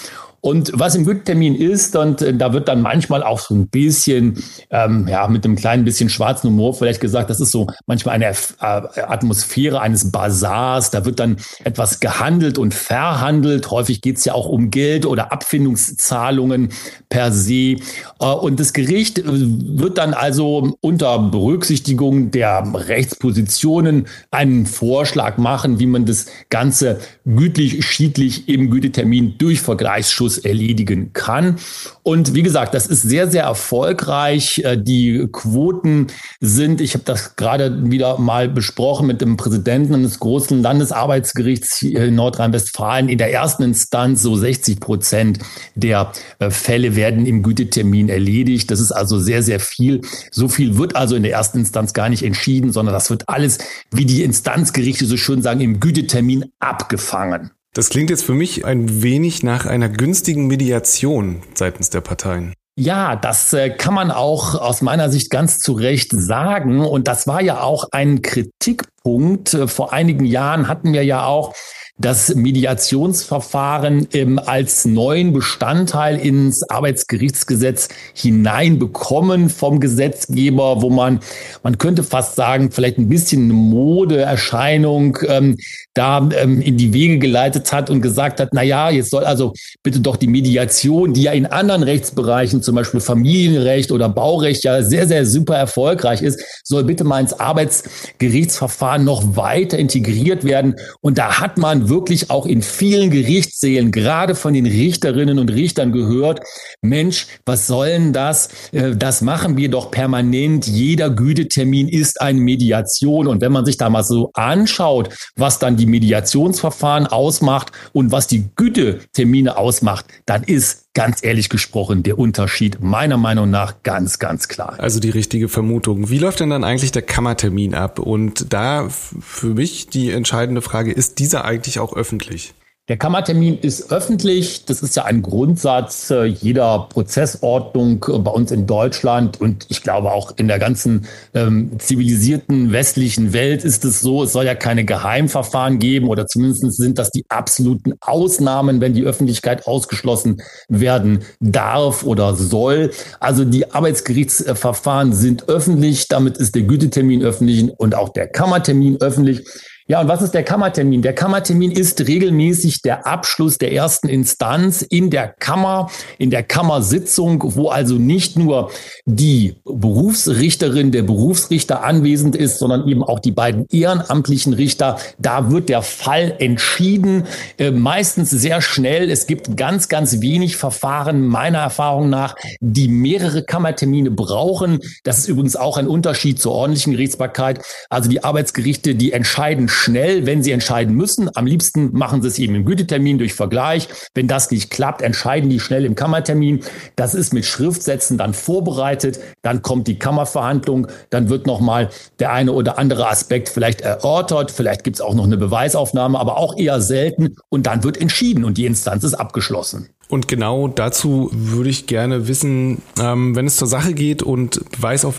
Und 0.44 0.72
was 0.74 0.94
im 0.94 1.06
Güttermin 1.06 1.54
ist, 1.54 1.96
und 1.96 2.20
äh, 2.20 2.34
da 2.34 2.52
wird 2.52 2.68
dann 2.68 2.82
manchmal 2.82 3.22
auch 3.22 3.38
so 3.38 3.54
ein 3.54 3.68
bisschen, 3.68 4.44
ähm, 4.68 5.08
ja, 5.08 5.26
mit 5.26 5.46
einem 5.46 5.56
kleinen 5.56 5.86
bisschen 5.86 6.10
schwarzen 6.10 6.50
Humor 6.50 6.74
vielleicht 6.74 7.00
gesagt, 7.00 7.30
das 7.30 7.40
ist 7.40 7.50
so 7.50 7.66
manchmal 7.86 8.16
eine 8.16 8.26
äh, 8.26 8.34
Atmosphäre 8.60 9.80
eines 9.80 10.12
Bazars. 10.12 10.90
Da 10.90 11.06
wird 11.06 11.18
dann 11.18 11.38
etwas 11.64 11.98
gehandelt 11.98 12.58
und 12.58 12.74
verhandelt. 12.74 13.70
Häufig 13.70 14.02
geht 14.02 14.18
es 14.18 14.26
ja 14.26 14.34
auch 14.34 14.46
um 14.46 14.70
Geld 14.70 15.06
oder 15.06 15.32
Abfindungszahlungen 15.32 16.68
per 17.08 17.32
se. 17.32 17.76
Äh, 18.20 18.26
und 18.26 18.60
das 18.60 18.74
Gericht 18.74 19.20
äh, 19.20 19.24
wird 19.24 19.96
dann 19.96 20.12
also 20.12 20.76
unter 20.82 21.20
Berücksichtigung 21.20 22.32
der 22.32 22.70
Rechtspositionen 22.74 24.08
einen 24.30 24.66
Vorschlag 24.66 25.38
machen, 25.38 25.78
wie 25.78 25.86
man 25.86 26.04
das 26.04 26.26
Ganze 26.50 26.98
gütlich, 27.24 27.82
schiedlich 27.86 28.46
im 28.50 28.68
Gütetermin 28.68 29.36
durch 29.38 29.62
Vergleichsschuss 29.62 30.33
Autos 30.34 30.38
erledigen 30.38 31.12
kann. 31.12 31.56
Und 32.02 32.34
wie 32.34 32.42
gesagt, 32.42 32.74
das 32.74 32.86
ist 32.86 33.02
sehr, 33.02 33.30
sehr 33.30 33.44
erfolgreich. 33.44 34.60
Äh, 34.64 34.76
die 34.76 35.28
Quoten 35.30 36.08
sind, 36.40 36.80
ich 36.80 36.94
habe 36.94 37.04
das 37.04 37.36
gerade 37.36 37.90
wieder 37.90 38.18
mal 38.18 38.48
besprochen 38.48 39.06
mit 39.06 39.20
dem 39.20 39.36
Präsidenten 39.36 40.02
des 40.02 40.18
großen 40.18 40.62
Landesarbeitsgerichts 40.62 41.82
in 41.82 42.14
Nordrhein-Westfalen, 42.14 43.08
in 43.08 43.18
der 43.18 43.32
ersten 43.32 43.62
Instanz 43.62 44.22
so 44.22 44.36
60 44.36 44.80
Prozent 44.80 45.38
der 45.74 46.12
äh, 46.38 46.50
Fälle 46.50 46.96
werden 46.96 47.26
im 47.26 47.42
Gütetermin 47.42 48.08
erledigt. 48.08 48.70
Das 48.70 48.80
ist 48.80 48.92
also 48.92 49.18
sehr, 49.18 49.42
sehr 49.42 49.60
viel. 49.60 50.00
So 50.30 50.48
viel 50.48 50.76
wird 50.76 50.96
also 50.96 51.16
in 51.16 51.22
der 51.22 51.32
ersten 51.32 51.58
Instanz 51.58 51.92
gar 51.92 52.08
nicht 52.08 52.22
entschieden, 52.22 52.72
sondern 52.72 52.94
das 52.94 53.10
wird 53.10 53.28
alles, 53.28 53.58
wie 53.90 54.04
die 54.04 54.22
Instanzgerichte 54.22 55.06
so 55.06 55.16
schön 55.16 55.42
sagen, 55.42 55.60
im 55.60 55.80
Gütetermin 55.80 56.46
abgefangen. 56.58 57.50
Das 57.75 57.88
klingt 57.88 58.09
jetzt 58.09 58.25
für 58.25 58.35
mich 58.35 58.64
ein 58.64 59.02
wenig 59.02 59.43
nach 59.43 59.66
einer 59.66 59.88
günstigen 59.88 60.47
Mediation 60.47 61.43
seitens 61.54 61.90
der 61.90 62.02
Parteien. 62.02 62.54
Ja, 62.76 63.16
das 63.16 63.52
äh, 63.52 63.71
kann 63.71 63.95
man 63.95 64.12
auch 64.12 64.54
aus 64.54 64.81
meiner 64.81 65.11
Sicht 65.11 65.28
ganz 65.28 65.59
zu 65.59 65.73
Recht 65.73 66.12
sagen. 66.12 66.81
Und 66.81 67.09
das 67.09 67.26
war 67.26 67.43
ja 67.43 67.62
auch 67.62 67.88
ein 67.90 68.23
Kritikpunkt. 68.23 68.93
Äh, 69.06 69.66
vor 69.66 69.92
einigen 69.92 70.25
Jahren 70.25 70.66
hatten 70.68 70.92
wir 70.92 71.04
ja 71.04 71.26
auch 71.26 71.54
das 71.96 72.34
Mediationsverfahren 72.34 74.08
ähm, 74.12 74.40
als 74.44 74.84
neuen 74.84 75.32
Bestandteil 75.32 76.18
ins 76.18 76.68
Arbeitsgerichtsgesetz 76.68 77.88
hineinbekommen 78.14 79.49
vom 79.49 79.78
Gesetzgeber, 79.78 80.82
wo 80.82 80.90
man, 80.90 81.20
man 81.62 81.78
könnte 81.78 82.02
fast 82.02 82.34
sagen, 82.34 82.73
vielleicht 82.73 82.99
ein 82.99 83.08
bisschen 83.08 83.49
Modeerscheinung 83.49 85.18
ähm, 85.28 85.56
da 85.94 86.28
ähm, 86.37 86.61
in 86.61 86.76
die 86.76 86.92
Wege 86.92 87.18
geleitet 87.20 87.73
hat 87.73 87.90
und 87.90 88.00
gesagt 88.00 88.40
hat, 88.40 88.49
na 88.52 88.62
ja, 88.62 88.90
jetzt 88.90 89.11
soll 89.11 89.25
also 89.25 89.52
bitte 89.84 90.00
doch 90.00 90.16
die 90.16 90.26
Mediation, 90.26 91.14
die 91.14 91.23
ja 91.23 91.32
in 91.32 91.46
anderen 91.46 91.84
Rechtsbereichen, 91.84 92.61
zum 92.61 92.75
Beispiel 92.75 92.99
Familienrecht 92.99 93.92
oder 93.92 94.08
Baurecht 94.08 94.64
ja 94.64 94.82
sehr, 94.82 95.06
sehr 95.06 95.25
super 95.26 95.56
erfolgreich 95.56 96.23
ist, 96.23 96.42
soll 96.64 96.82
bitte 96.82 97.04
mal 97.04 97.20
ins 97.20 97.38
Arbeitsgerichtsverfahren 97.38 98.93
noch 98.98 99.36
weiter 99.36 99.78
integriert 99.78 100.44
werden. 100.44 100.76
Und 101.00 101.18
da 101.18 101.40
hat 101.40 101.58
man 101.58 101.88
wirklich 101.88 102.30
auch 102.30 102.46
in 102.46 102.62
vielen 102.62 103.10
Gerichtssälen, 103.10 103.90
gerade 103.90 104.34
von 104.34 104.54
den 104.54 104.66
Richterinnen 104.66 105.38
und 105.38 105.50
Richtern 105.50 105.92
gehört, 105.92 106.40
Mensch, 106.82 107.26
was 107.44 107.66
sollen 107.66 108.12
das? 108.12 108.48
Äh, 108.72 108.94
das 108.96 109.22
machen 109.22 109.56
wir 109.56 109.70
doch 109.70 109.90
permanent. 109.90 110.66
Jeder 110.66 111.10
Gütetermin 111.10 111.88
ist 111.88 112.20
eine 112.20 112.40
Mediation. 112.40 113.26
Und 113.26 113.40
wenn 113.40 113.52
man 113.52 113.64
sich 113.64 113.76
da 113.76 113.90
mal 113.90 114.04
so 114.04 114.30
anschaut, 114.34 115.08
was 115.36 115.58
dann 115.58 115.76
die 115.76 115.86
Mediationsverfahren 115.86 117.06
ausmacht 117.06 117.72
und 117.92 118.12
was 118.12 118.26
die 118.26 118.44
Gütetermine 118.56 119.56
ausmacht, 119.56 120.06
dann 120.26 120.42
ist 120.44 120.83
ganz 120.94 121.22
ehrlich 121.24 121.48
gesprochen 121.48 122.02
der 122.02 122.18
Unterschied 122.18 122.80
meiner 122.80 123.16
Meinung 123.16 123.50
nach 123.50 123.82
ganz, 123.82 124.18
ganz 124.18 124.48
klar. 124.48 124.76
Also 124.78 125.00
die 125.00 125.10
richtige 125.10 125.48
Vermutung. 125.48 126.08
Wie 126.08 126.18
läuft 126.18 126.40
denn 126.40 126.50
dann 126.50 126.64
eigentlich 126.64 126.92
der 126.92 127.02
Kammertermin 127.02 127.74
ab? 127.74 127.98
Und 127.98 128.52
da 128.52 128.88
für 128.88 129.54
mich 129.54 129.88
die 129.88 130.10
entscheidende 130.10 130.62
Frage, 130.62 130.92
ist 130.92 131.18
dieser 131.18 131.44
eigentlich 131.44 131.80
auch 131.80 131.94
öffentlich? 131.94 132.54
Der 132.88 132.98
Kammertermin 132.98 133.60
ist 133.60 133.90
öffentlich. 133.90 134.66
Das 134.66 134.82
ist 134.82 134.94
ja 134.94 135.06
ein 135.06 135.22
Grundsatz 135.22 136.10
äh, 136.10 136.24
jeder 136.24 136.86
Prozessordnung 136.90 138.04
äh, 138.06 138.18
bei 138.18 138.30
uns 138.30 138.52
in 138.52 138.66
Deutschland 138.66 139.40
und 139.40 139.64
ich 139.70 139.82
glaube 139.82 140.12
auch 140.12 140.36
in 140.36 140.48
der 140.48 140.58
ganzen 140.58 141.06
ähm, 141.32 141.78
zivilisierten 141.78 142.72
westlichen 142.72 143.32
Welt 143.32 143.64
ist 143.64 143.86
es 143.86 144.00
so. 144.00 144.24
Es 144.24 144.32
soll 144.32 144.44
ja 144.44 144.54
keine 144.54 144.84
Geheimverfahren 144.84 145.78
geben 145.78 146.08
oder 146.08 146.26
zumindest 146.26 146.74
sind 146.74 146.98
das 146.98 147.10
die 147.10 147.24
absoluten 147.30 147.94
Ausnahmen, 148.02 148.82
wenn 148.82 148.92
die 148.92 149.04
Öffentlichkeit 149.04 149.66
ausgeschlossen 149.66 150.42
werden 150.68 151.20
darf 151.40 152.04
oder 152.04 152.34
soll. 152.34 152.90
Also 153.18 153.46
die 153.46 153.72
Arbeitsgerichtsverfahren 153.72 155.14
sind 155.14 155.48
öffentlich. 155.48 156.08
Damit 156.08 156.36
ist 156.36 156.54
der 156.54 156.64
Gütetermin 156.64 157.22
öffentlich 157.22 157.70
und 157.78 157.94
auch 157.94 158.10
der 158.10 158.26
Kammertermin 158.26 159.00
öffentlich. 159.00 159.42
Ja, 159.86 160.00
und 160.00 160.08
was 160.08 160.22
ist 160.22 160.32
der 160.32 160.44
Kammertermin? 160.44 161.02
Der 161.02 161.12
Kammertermin 161.12 161.70
ist 161.70 162.08
regelmäßig 162.08 162.80
der 162.80 163.06
Abschluss 163.06 163.58
der 163.58 163.70
ersten 163.70 164.08
Instanz 164.08 164.80
in 164.80 165.10
der 165.10 165.28
Kammer, 165.28 165.90
in 166.16 166.30
der 166.30 166.42
Kammersitzung, 166.42 167.54
wo 167.54 167.68
also 167.68 167.96
nicht 167.96 168.38
nur 168.38 168.70
die 169.04 169.56
Berufsrichterin, 169.66 170.90
der 170.90 171.02
Berufsrichter 171.02 171.84
anwesend 171.84 172.34
ist, 172.34 172.60
sondern 172.60 172.88
eben 172.88 173.02
auch 173.02 173.18
die 173.18 173.30
beiden 173.30 173.66
ehrenamtlichen 173.70 174.54
Richter. 174.54 174.96
Da 175.18 175.50
wird 175.50 175.68
der 175.68 175.82
Fall 175.82 176.34
entschieden, 176.38 177.24
äh, 177.58 177.70
meistens 177.70 178.30
sehr 178.30 178.62
schnell. 178.62 179.10
Es 179.10 179.26
gibt 179.26 179.54
ganz, 179.54 179.90
ganz 179.90 180.22
wenig 180.22 180.56
Verfahren, 180.56 181.26
meiner 181.26 181.58
Erfahrung 181.58 182.08
nach, 182.08 182.36
die 182.60 182.88
mehrere 182.88 183.42
Kammertermine 183.42 184.10
brauchen. 184.10 184.78
Das 185.02 185.18
ist 185.18 185.28
übrigens 185.28 185.56
auch 185.56 185.76
ein 185.76 185.88
Unterschied 185.88 186.40
zur 186.40 186.52
ordentlichen 186.52 186.94
Gerichtsbarkeit. 186.94 187.60
Also 187.90 188.08
die 188.08 188.24
Arbeitsgerichte, 188.24 188.94
die 188.94 189.12
entscheiden 189.12 189.68
schnell, 189.75 190.26
wenn 190.26 190.43
sie 190.43 190.52
entscheiden 190.52 190.95
müssen. 190.95 191.28
Am 191.35 191.47
liebsten 191.47 191.90
machen 191.93 192.23
sie 192.23 192.28
es 192.28 192.38
eben 192.38 192.54
im 192.54 192.64
Gütetermin 192.64 193.19
durch 193.19 193.35
Vergleich. 193.35 193.88
Wenn 194.14 194.28
das 194.28 194.50
nicht 194.50 194.71
klappt, 194.71 195.02
entscheiden 195.02 195.50
die 195.50 195.61
schnell 195.61 195.85
im 195.85 195.95
Kammertermin. 195.95 196.61
Das 196.97 197.14
ist 197.14 197.35
mit 197.35 197.45
Schriftsätzen 197.45 198.16
dann 198.16 198.35
vorbereitet. 198.35 199.19
Dann 199.43 199.62
kommt 199.62 199.88
die 199.88 199.99
Kammerverhandlung. 199.99 200.87
Dann 201.11 201.28
wird 201.28 201.47
nochmal 201.47 201.90
der 202.19 202.33
eine 202.33 202.52
oder 202.52 202.78
andere 202.78 203.09
Aspekt 203.09 203.49
vielleicht 203.49 203.81
erörtert. 203.81 204.50
Vielleicht 204.50 204.85
gibt 204.85 204.97
es 204.97 205.00
auch 205.00 205.14
noch 205.14 205.25
eine 205.25 205.37
Beweisaufnahme, 205.37 206.19
aber 206.19 206.38
auch 206.38 206.57
eher 206.57 206.81
selten. 206.81 207.37
Und 207.49 207.66
dann 207.66 207.85
wird 207.85 208.00
entschieden 208.00 208.45
und 208.45 208.59
die 208.59 208.66
Instanz 208.66 209.04
ist 209.04 209.14
abgeschlossen. 209.14 209.88
Und 210.08 210.28
genau 210.28 210.68
dazu 210.68 211.30
würde 211.32 211.70
ich 211.70 211.87
gerne 211.87 212.28
wissen, 212.28 212.82
ähm, 213.00 213.34
wenn 213.34 213.46
es 213.46 213.56
zur 213.56 213.68
Sache 213.68 213.94
geht 213.94 214.23
und 214.23 214.61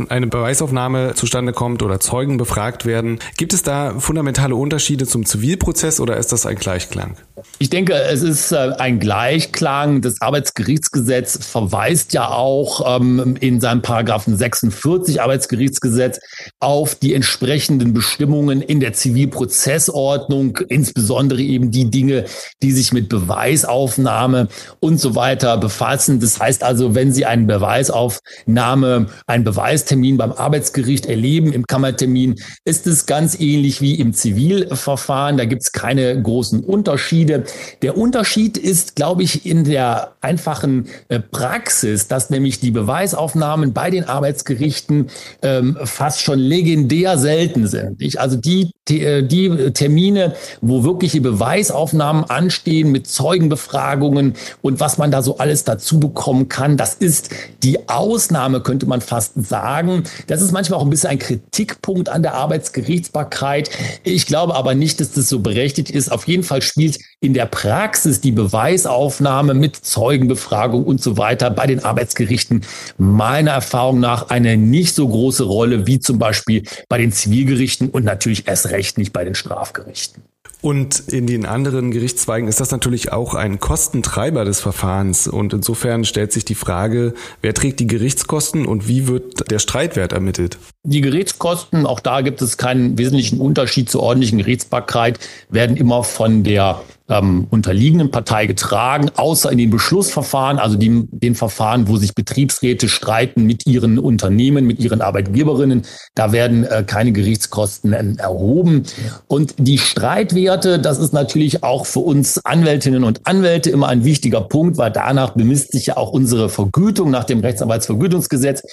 eine 0.09 0.27
Beweisaufnahme 0.27 1.13
zustande 1.15 1.53
kommt 1.53 1.81
oder 1.83 1.99
Zeugen 1.99 2.37
befragt 2.37 2.85
werden, 2.85 3.19
gibt 3.37 3.53
es 3.53 3.63
da 3.63 3.99
fundamentale 3.99 4.55
Unterschiede 4.55 5.05
zum 5.07 5.25
Zivilprozess 5.25 5.99
oder 5.99 6.17
ist 6.17 6.31
das 6.31 6.45
ein 6.45 6.55
Gleichklang? 6.55 7.17
Ich 7.57 7.69
denke, 7.69 7.93
es 7.93 8.21
ist 8.21 8.51
äh, 8.51 8.73
ein 8.77 8.99
Gleichklang. 8.99 10.01
Das 10.01 10.21
Arbeitsgerichtsgesetz 10.21 11.45
verweist 11.45 12.13
ja 12.13 12.29
auch 12.29 12.99
ähm, 12.99 13.37
in 13.39 13.59
seinem 13.61 13.81
Paragraphen 13.81 14.37
46 14.37 15.21
Arbeitsgerichtsgesetz 15.21 16.19
auf 16.59 16.95
die 16.95 17.13
entsprechenden 17.13 17.93
Bestimmungen 17.93 18.61
in 18.61 18.79
der 18.79 18.93
Zivilprozessordnung, 18.93 20.57
insbesondere 20.69 21.41
eben 21.41 21.71
die 21.71 21.89
Dinge, 21.89 22.25
die 22.61 22.71
sich 22.71 22.93
mit 22.93 23.09
Beweisaufnahme 23.09 24.47
und 24.85 24.99
so 24.99 25.15
weiter 25.15 25.57
befassen. 25.57 26.19
Das 26.19 26.39
heißt 26.39 26.61
also, 26.61 26.93
wenn 26.93 27.11
Sie 27.11 27.25
einen 27.25 27.47
Beweisaufnahme, 27.47 29.07
einen 29.25 29.43
Beweistermin 29.43 30.17
beim 30.17 30.31
Arbeitsgericht 30.31 31.07
erleben, 31.07 31.51
im 31.53 31.65
Kammertermin, 31.65 32.35
ist 32.65 32.85
es 32.85 33.07
ganz 33.07 33.39
ähnlich 33.39 33.81
wie 33.81 33.95
im 33.95 34.13
Zivilverfahren. 34.13 35.37
Da 35.37 35.45
gibt 35.45 35.63
es 35.63 35.71
keine 35.71 36.21
großen 36.21 36.63
Unterschiede. 36.63 37.45
Der 37.81 37.97
Unterschied 37.97 38.59
ist, 38.59 38.95
glaube 38.95 39.23
ich, 39.23 39.47
in 39.47 39.63
der 39.63 40.13
einfachen 40.21 40.87
äh, 41.09 41.19
Praxis, 41.19 42.07
dass 42.07 42.29
nämlich 42.29 42.59
die 42.59 42.69
Beweisaufnahmen 42.69 43.73
bei 43.73 43.89
den 43.89 44.03
Arbeitsgerichten 44.03 45.07
ähm, 45.41 45.79
fast 45.83 46.21
schon 46.21 46.37
legendär 46.37 47.17
selten 47.17 47.65
sind. 47.65 48.03
Ich, 48.03 48.19
also 48.19 48.37
die, 48.37 48.69
äh, 48.87 49.23
die 49.23 49.71
Termine, 49.73 50.35
wo 50.61 50.83
wirkliche 50.83 51.21
Beweisaufnahmen 51.21 52.25
anstehen 52.25 52.91
mit 52.91 53.07
Zeugenbefragungen 53.07 54.35
und 54.61 54.74
was 54.79 54.97
man 54.97 55.11
da 55.11 55.21
so 55.21 55.37
alles 55.37 55.63
dazu 55.63 55.99
bekommen 55.99 56.49
kann, 56.49 56.77
das 56.77 56.93
ist 56.93 57.29
die 57.63 57.89
Ausnahme, 57.89 58.61
könnte 58.61 58.85
man 58.85 59.01
fast 59.01 59.33
sagen. 59.35 60.03
Das 60.27 60.41
ist 60.41 60.51
manchmal 60.51 60.79
auch 60.79 60.83
ein 60.83 60.89
bisschen 60.89 61.09
ein 61.09 61.19
Kritikpunkt 61.19 62.09
an 62.09 62.21
der 62.21 62.33
Arbeitsgerichtsbarkeit. 62.35 63.69
Ich 64.03 64.25
glaube 64.25 64.55
aber 64.55 64.75
nicht, 64.75 64.99
dass 64.99 65.11
das 65.11 65.29
so 65.29 65.39
berechtigt 65.39 65.89
ist. 65.89 66.11
Auf 66.11 66.27
jeden 66.27 66.43
Fall 66.43 66.61
spielt 66.61 66.99
in 67.19 67.33
der 67.33 67.45
Praxis 67.45 68.21
die 68.21 68.31
Beweisaufnahme 68.31 69.53
mit 69.53 69.75
Zeugenbefragung 69.75 70.83
und 70.83 71.01
so 71.01 71.17
weiter 71.17 71.49
bei 71.49 71.67
den 71.67 71.83
Arbeitsgerichten 71.83 72.61
meiner 72.97 73.51
Erfahrung 73.51 73.99
nach 73.99 74.29
eine 74.29 74.57
nicht 74.57 74.95
so 74.95 75.07
große 75.07 75.43
Rolle 75.43 75.87
wie 75.87 75.99
zum 75.99 76.19
Beispiel 76.19 76.63
bei 76.89 76.97
den 76.97 77.11
Zivilgerichten 77.11 77.89
und 77.89 78.05
natürlich 78.05 78.47
erst 78.47 78.69
recht 78.69 78.97
nicht 78.97 79.13
bei 79.13 79.23
den 79.23 79.35
Strafgerichten. 79.35 80.23
Und 80.65 81.09
in 81.09 81.27
den 81.27 81.45
anderen 81.45 81.91
Gerichtszweigen 81.91 82.47
ist 82.47 82.59
das 82.59 82.71
natürlich 82.71 83.11
auch 83.11 83.35
ein 83.35 83.59
Kostentreiber 83.59 84.45
des 84.45 84.61
Verfahrens. 84.61 85.27
Und 85.27 85.53
insofern 85.53 86.05
stellt 86.05 86.33
sich 86.33 86.43
die 86.43 86.55
Frage, 86.55 87.13
wer 87.43 87.53
trägt 87.53 87.79
die 87.79 87.85
Gerichtskosten 87.85 88.65
und 88.65 88.87
wie 88.87 89.05
wird 89.05 89.51
der 89.51 89.59
Streitwert 89.59 90.11
ermittelt? 90.11 90.57
Die 90.81 91.01
Gerichtskosten, 91.01 91.85
auch 91.85 91.99
da 91.99 92.21
gibt 92.21 92.41
es 92.41 92.57
keinen 92.57 92.97
wesentlichen 92.97 93.39
Unterschied 93.39 93.91
zur 93.91 94.01
ordentlichen 94.01 94.39
Gerichtsbarkeit, 94.39 95.19
werden 95.49 95.77
immer 95.77 96.03
von 96.03 96.43
der 96.43 96.81
ähm, 97.07 97.47
unterliegenden 97.51 98.09
Partei 98.09 98.47
getragen, 98.47 99.11
außer 99.15 99.51
in 99.51 99.59
den 99.59 99.69
Beschlussverfahren, 99.69 100.57
also 100.57 100.75
die, 100.75 101.07
den 101.11 101.35
Verfahren, 101.35 101.87
wo 101.87 101.97
sich 101.97 102.15
Betriebsräte 102.15 102.89
streiten 102.89 103.45
mit 103.45 103.67
ihren 103.67 103.99
Unternehmen, 103.99 104.65
mit 104.65 104.79
ihren 104.79 105.01
Arbeitgeberinnen. 105.01 105.83
Da 106.15 106.31
werden 106.31 106.63
äh, 106.63 106.83
keine 106.85 107.11
Gerichtskosten 107.11 107.93
äh, 107.93 108.05
erhoben. 108.17 108.83
Und 109.27 109.53
die 109.57 109.77
Streitwerte, 109.77 110.79
das 110.79 110.97
ist 110.97 111.13
natürlich 111.13 111.63
auch 111.63 111.85
für 111.85 111.99
uns 111.99 112.43
Anwältinnen 112.43 113.03
und 113.03 113.21
Anwälte 113.25 113.69
immer 113.69 113.87
ein 113.87 114.03
wichtiger 114.03 114.41
Punkt, 114.41 114.77
weil 114.77 114.91
danach 114.91 115.31
bemisst 115.31 115.73
sich 115.73 115.87
ja 115.87 115.97
auch 115.97 116.11
unsere 116.11 116.49
Vergütung 116.49 117.11
nach 117.11 117.25
dem 117.25 117.39
Rechtsanwaltsvergütungsgesetz. 117.39 118.63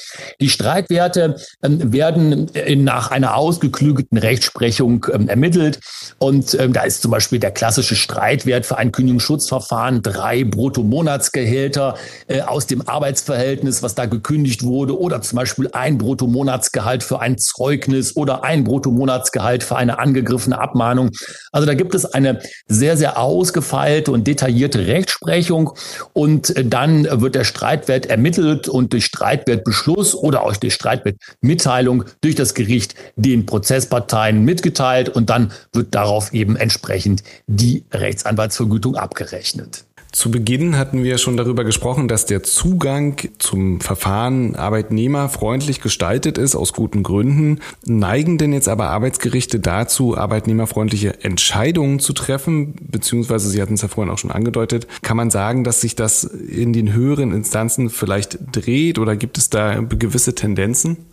Die 0.40 0.48
Streitwerte 0.48 1.36
ähm, 1.62 1.92
werden 1.92 2.54
äh, 2.54 2.76
nach 2.76 3.10
einer 3.10 3.36
ausgeklügelten 3.36 4.16
Rechtsprechung 4.16 5.04
ähm, 5.12 5.28
ermittelt. 5.28 5.80
Und 6.18 6.56
ähm, 6.58 6.72
da 6.72 6.82
ist 6.82 7.02
zum 7.02 7.10
Beispiel 7.10 7.38
der 7.38 7.50
klassische 7.50 7.94
Streit 7.94 8.21
Streitwert 8.22 8.66
für 8.66 8.78
ein 8.78 8.92
Kündigungsschutzverfahren 8.92 10.00
drei 10.00 10.44
Bruttomonatsgehälter 10.44 11.96
äh, 12.28 12.42
aus 12.42 12.68
dem 12.68 12.86
Arbeitsverhältnis, 12.86 13.82
was 13.82 13.96
da 13.96 14.06
gekündigt 14.06 14.62
wurde, 14.62 14.96
oder 14.96 15.20
zum 15.22 15.38
Beispiel 15.38 15.68
ein 15.72 15.98
Bruttomonatsgehalt 15.98 17.02
für 17.02 17.18
ein 17.18 17.36
Zeugnis 17.36 18.14
oder 18.14 18.44
ein 18.44 18.62
Bruttomonatsgehalt 18.62 19.64
für 19.64 19.74
eine 19.74 19.98
angegriffene 19.98 20.56
Abmahnung. 20.56 21.10
Also 21.50 21.66
da 21.66 21.74
gibt 21.74 21.96
es 21.96 22.04
eine 22.06 22.38
sehr, 22.68 22.96
sehr 22.96 23.18
ausgefeilte 23.18 24.12
und 24.12 24.24
detaillierte 24.28 24.86
Rechtsprechung 24.86 25.72
und 26.12 26.56
äh, 26.56 26.64
dann 26.64 27.08
wird 27.20 27.34
der 27.34 27.42
Streitwert 27.42 28.06
ermittelt 28.06 28.68
und 28.68 28.92
durch 28.92 29.06
Streitwertbeschluss 29.06 30.14
oder 30.14 30.44
auch 30.44 30.56
durch 30.56 30.74
Streitwertmitteilung 30.74 32.04
durch 32.20 32.36
das 32.36 32.54
Gericht 32.54 32.94
den 33.16 33.46
Prozessparteien 33.46 34.44
mitgeteilt 34.44 35.08
und 35.08 35.28
dann 35.28 35.50
wird 35.72 35.92
darauf 35.96 36.32
eben 36.32 36.54
entsprechend 36.54 37.24
die 37.48 37.82
Rechtsprechung 37.90 38.11
Rechtsanwaltsvergütung 38.12 38.96
abgerechnet. 38.96 39.84
Zu 40.12 40.30
Beginn 40.30 40.76
hatten 40.76 41.04
wir 41.04 41.16
schon 41.16 41.38
darüber 41.38 41.64
gesprochen, 41.64 42.06
dass 42.06 42.26
der 42.26 42.42
Zugang 42.42 43.16
zum 43.38 43.80
Verfahren 43.80 44.56
arbeitnehmerfreundlich 44.56 45.80
gestaltet 45.80 46.36
ist, 46.36 46.54
aus 46.54 46.74
guten 46.74 47.02
Gründen. 47.02 47.60
Neigen 47.86 48.36
denn 48.36 48.52
jetzt 48.52 48.68
aber 48.68 48.90
Arbeitsgerichte 48.90 49.58
dazu, 49.58 50.14
arbeitnehmerfreundliche 50.18 51.24
Entscheidungen 51.24 51.98
zu 51.98 52.12
treffen? 52.12 52.74
Beziehungsweise, 52.82 53.48
Sie 53.48 53.62
hatten 53.62 53.72
es 53.72 53.80
ja 53.80 53.88
vorhin 53.88 54.12
auch 54.12 54.18
schon 54.18 54.30
angedeutet, 54.30 54.86
kann 55.00 55.16
man 55.16 55.30
sagen, 55.30 55.64
dass 55.64 55.80
sich 55.80 55.96
das 55.96 56.24
in 56.24 56.74
den 56.74 56.92
höheren 56.92 57.32
Instanzen 57.32 57.88
vielleicht 57.88 58.38
dreht 58.52 58.98
oder 58.98 59.16
gibt 59.16 59.38
es 59.38 59.48
da 59.48 59.80
gewisse 59.80 60.34
Tendenzen? 60.34 61.06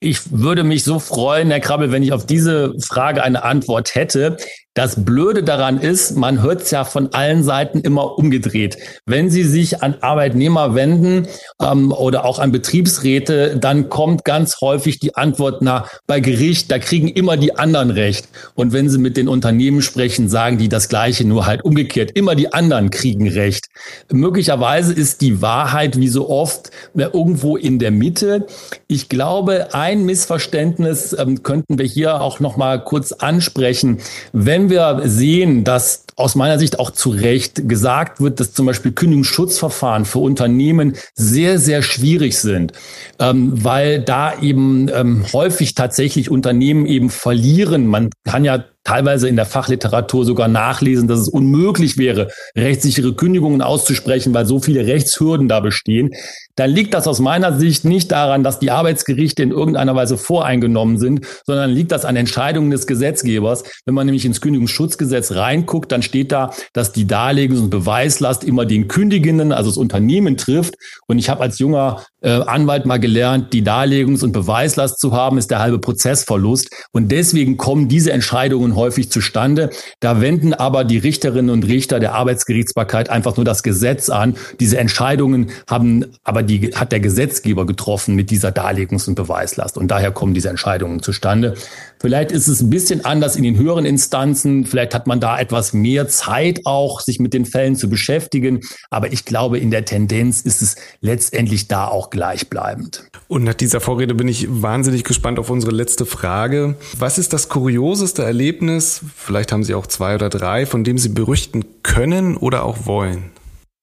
Ich 0.00 0.30
würde 0.30 0.62
mich 0.62 0.84
so 0.84 1.00
freuen, 1.00 1.50
Herr 1.50 1.58
Krabbel, 1.58 1.90
wenn 1.90 2.04
ich 2.04 2.12
auf 2.12 2.24
diese 2.24 2.72
Frage 2.80 3.22
eine 3.22 3.42
Antwort 3.42 3.96
hätte. 3.96 4.36
Das 4.78 5.04
Blöde 5.04 5.42
daran 5.42 5.80
ist, 5.80 6.16
man 6.16 6.40
hört 6.40 6.62
es 6.62 6.70
ja 6.70 6.84
von 6.84 7.12
allen 7.12 7.42
Seiten 7.42 7.80
immer 7.80 8.16
umgedreht. 8.16 8.78
Wenn 9.06 9.28
Sie 9.28 9.42
sich 9.42 9.82
an 9.82 9.96
Arbeitnehmer 10.02 10.76
wenden 10.76 11.26
ähm, 11.60 11.90
oder 11.90 12.24
auch 12.24 12.38
an 12.38 12.52
Betriebsräte, 12.52 13.56
dann 13.56 13.88
kommt 13.88 14.24
ganz 14.24 14.60
häufig 14.60 15.00
die 15.00 15.16
Antwort, 15.16 15.62
na, 15.62 15.86
bei 16.06 16.20
Gericht, 16.20 16.70
da 16.70 16.78
kriegen 16.78 17.08
immer 17.08 17.36
die 17.36 17.56
anderen 17.56 17.90
recht. 17.90 18.28
Und 18.54 18.72
wenn 18.72 18.88
Sie 18.88 18.98
mit 18.98 19.16
den 19.16 19.26
Unternehmen 19.26 19.82
sprechen, 19.82 20.28
sagen 20.28 20.58
die 20.58 20.68
das 20.68 20.88
Gleiche, 20.88 21.26
nur 21.26 21.46
halt 21.46 21.64
umgekehrt. 21.64 22.12
Immer 22.12 22.36
die 22.36 22.52
anderen 22.52 22.90
kriegen 22.90 23.26
recht. 23.26 23.66
Möglicherweise 24.12 24.92
ist 24.92 25.22
die 25.22 25.42
Wahrheit, 25.42 25.98
wie 25.98 26.06
so 26.06 26.30
oft, 26.30 26.70
irgendwo 26.94 27.56
in 27.56 27.80
der 27.80 27.90
Mitte. 27.90 28.46
Ich 28.86 29.08
glaube, 29.08 29.74
ein 29.74 30.04
Missverständnis 30.04 31.16
ähm, 31.18 31.42
könnten 31.42 31.78
wir 31.78 31.86
hier 31.86 32.20
auch 32.20 32.38
noch 32.38 32.56
mal 32.56 32.78
kurz 32.84 33.10
ansprechen. 33.10 33.98
Wenn 34.32 34.67
wir 34.70 35.02
sehen, 35.04 35.64
dass 35.64 36.04
aus 36.18 36.34
meiner 36.34 36.58
Sicht 36.58 36.80
auch 36.80 36.90
zu 36.90 37.10
Recht 37.10 37.68
gesagt 37.68 38.20
wird, 38.20 38.40
dass 38.40 38.52
zum 38.52 38.66
Beispiel 38.66 38.90
Kündigungsschutzverfahren 38.90 40.04
für 40.04 40.18
Unternehmen 40.18 40.96
sehr, 41.14 41.60
sehr 41.60 41.80
schwierig 41.82 42.36
sind, 42.38 42.72
ähm, 43.20 43.52
weil 43.64 44.00
da 44.00 44.36
eben 44.40 44.88
ähm, 44.92 45.24
häufig 45.32 45.74
tatsächlich 45.74 46.28
Unternehmen 46.28 46.86
eben 46.86 47.08
verlieren. 47.08 47.86
Man 47.86 48.10
kann 48.24 48.44
ja 48.44 48.64
teilweise 48.82 49.28
in 49.28 49.36
der 49.36 49.44
Fachliteratur 49.44 50.24
sogar 50.24 50.48
nachlesen, 50.48 51.08
dass 51.08 51.20
es 51.20 51.28
unmöglich 51.28 51.98
wäre, 51.98 52.28
rechtssichere 52.56 53.14
Kündigungen 53.14 53.62
auszusprechen, 53.62 54.34
weil 54.34 54.46
so 54.46 54.60
viele 54.60 54.86
Rechtshürden 54.86 55.46
da 55.46 55.60
bestehen, 55.60 56.14
dann 56.58 56.70
liegt 56.70 56.94
das 56.94 57.06
aus 57.06 57.20
meiner 57.20 57.58
Sicht 57.58 57.84
nicht 57.84 58.10
daran, 58.10 58.42
dass 58.42 58.58
die 58.58 58.70
Arbeitsgerichte 58.70 59.42
in 59.42 59.50
irgendeiner 59.50 59.94
Weise 59.94 60.18
voreingenommen 60.18 60.98
sind, 60.98 61.24
sondern 61.46 61.70
liegt 61.70 61.92
das 61.92 62.04
an 62.04 62.16
Entscheidungen 62.16 62.70
des 62.70 62.86
Gesetzgebers. 62.86 63.62
Wenn 63.84 63.94
man 63.94 64.06
nämlich 64.06 64.24
ins 64.24 64.40
Kündigungsschutzgesetz 64.40 65.32
reinguckt, 65.32 65.92
dann 65.92 66.02
steht 66.02 66.32
da, 66.32 66.50
dass 66.72 66.92
die 66.92 67.06
Darlegungs- 67.06 67.60
und 67.60 67.70
Beweislast 67.70 68.42
immer 68.42 68.66
den 68.66 68.88
Kündigenden, 68.88 69.52
also 69.52 69.70
das 69.70 69.76
Unternehmen 69.76 70.36
trifft. 70.36 70.74
Und 71.06 71.18
ich 71.18 71.28
habe 71.28 71.42
als 71.42 71.58
junger 71.58 72.02
äh, 72.20 72.30
Anwalt 72.30 72.86
mal 72.86 72.98
gelernt, 72.98 73.52
die 73.52 73.62
Darlegungs- 73.62 74.24
und 74.24 74.32
Beweislast 74.32 74.98
zu 74.98 75.12
haben, 75.12 75.38
ist 75.38 75.52
der 75.52 75.60
halbe 75.60 75.78
Prozessverlust. 75.78 76.70
Und 76.92 77.12
deswegen 77.12 77.56
kommen 77.56 77.88
diese 77.88 78.10
Entscheidungen 78.10 78.74
häufig 78.74 79.10
zustande. 79.10 79.70
Da 80.00 80.20
wenden 80.20 80.54
aber 80.54 80.82
die 80.82 80.98
Richterinnen 80.98 81.50
und 81.50 81.66
Richter 81.66 82.00
der 82.00 82.14
Arbeitsgerichtsbarkeit 82.14 83.10
einfach 83.10 83.36
nur 83.36 83.44
das 83.44 83.62
Gesetz 83.62 84.10
an. 84.10 84.36
Diese 84.58 84.78
Entscheidungen 84.78 85.50
haben 85.68 86.06
aber 86.24 86.42
die, 86.48 86.74
hat 86.74 86.92
der 86.92 87.00
Gesetzgeber 87.00 87.66
getroffen 87.66 88.14
mit 88.14 88.30
dieser 88.30 88.48
Darlegungs- 88.50 89.08
und 89.08 89.14
Beweislast. 89.14 89.78
Und 89.78 89.88
daher 89.88 90.10
kommen 90.10 90.34
diese 90.34 90.48
Entscheidungen 90.48 91.02
zustande. 91.02 91.54
Vielleicht 92.00 92.32
ist 92.32 92.48
es 92.48 92.60
ein 92.60 92.70
bisschen 92.70 93.04
anders 93.04 93.36
in 93.36 93.42
den 93.42 93.56
höheren 93.56 93.84
Instanzen. 93.84 94.66
Vielleicht 94.66 94.94
hat 94.94 95.06
man 95.06 95.20
da 95.20 95.38
etwas 95.38 95.72
mehr 95.72 96.08
Zeit 96.08 96.60
auch, 96.64 97.00
sich 97.00 97.20
mit 97.20 97.34
den 97.34 97.44
Fällen 97.44 97.76
zu 97.76 97.88
beschäftigen. 97.88 98.60
Aber 98.90 99.12
ich 99.12 99.24
glaube, 99.24 99.58
in 99.58 99.70
der 99.70 99.84
Tendenz 99.84 100.40
ist 100.40 100.62
es 100.62 100.76
letztendlich 101.00 101.68
da 101.68 101.86
auch 101.86 102.10
gleichbleibend. 102.10 103.04
Und 103.28 103.44
nach 103.44 103.54
dieser 103.54 103.80
Vorrede 103.80 104.14
bin 104.14 104.28
ich 104.28 104.46
wahnsinnig 104.48 105.04
gespannt 105.04 105.38
auf 105.38 105.50
unsere 105.50 105.72
letzte 105.72 106.06
Frage. 106.06 106.76
Was 106.98 107.18
ist 107.18 107.32
das 107.32 107.48
kurioseste 107.48 108.22
Erlebnis, 108.22 109.02
vielleicht 109.16 109.52
haben 109.52 109.64
Sie 109.64 109.74
auch 109.74 109.86
zwei 109.86 110.14
oder 110.14 110.28
drei, 110.28 110.66
von 110.66 110.84
dem 110.84 110.98
Sie 110.98 111.10
berichten 111.10 111.64
können 111.82 112.36
oder 112.36 112.64
auch 112.64 112.86
wollen? 112.86 113.30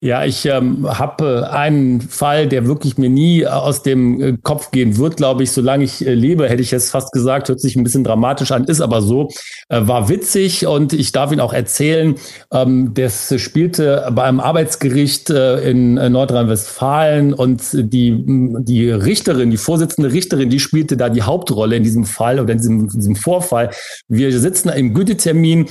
Ja, 0.06 0.24
ich 0.24 0.46
ähm, 0.46 0.88
habe 0.88 1.48
äh, 1.50 1.52
einen 1.52 2.00
Fall, 2.00 2.48
der 2.48 2.68
wirklich 2.68 3.00
mir 3.00 3.10
nie 3.10 3.42
äh, 3.42 3.48
aus 3.48 3.82
dem 3.82 4.22
äh, 4.22 4.38
Kopf 4.44 4.70
gehen 4.70 4.98
wird, 4.98 5.18
glaube 5.18 5.42
ich, 5.42 5.50
solange 5.50 5.84
ich 5.84 6.06
äh, 6.06 6.14
lebe, 6.14 6.48
hätte 6.48 6.62
ich 6.62 6.70
jetzt 6.70 6.92
fast 6.92 7.12
gesagt, 7.12 7.50
hört 7.50 7.60
sich 7.60 7.76
ein 7.76 7.84
bisschen 7.84 8.04
dramatisch 8.04 8.52
an, 8.52 8.66
ist 8.66 8.82
aber 8.82 9.02
so, 9.02 9.30
äh, 9.68 9.82
war 9.82 10.08
witzig 10.08 10.68
und 10.68 10.94
ich 10.94 11.12
darf 11.12 11.32
ihn 11.32 11.40
auch 11.40 11.54
erzählen. 11.54 12.14
Ähm, 12.54 12.92
das 12.94 13.34
spielte 13.42 14.08
beim 14.12 14.40
Arbeitsgericht 14.40 15.32
äh, 15.32 15.68
in 15.72 15.96
Nordrhein-Westfalen 15.96 17.34
und 17.34 17.64
die, 17.74 18.24
die 18.28 18.92
Richterin, 18.92 19.50
die 19.50 19.58
Vorsitzende 19.58 20.14
Richterin, 20.14 20.52
die 20.52 20.60
spielte 20.60 20.98
da 20.98 21.10
die 21.10 21.24
Hauptrolle 21.24 21.78
in 21.78 21.84
diesem 21.84 22.06
Fall 22.06 22.40
oder 22.40 22.52
in 22.52 22.60
diesem, 22.60 22.82
in 22.82 22.90
diesem 22.90 23.16
Vorfall. 23.16 23.72
Wir 24.08 24.40
sitzen 24.40 24.70
im 24.70 24.94
Gütetermin, 24.94 25.66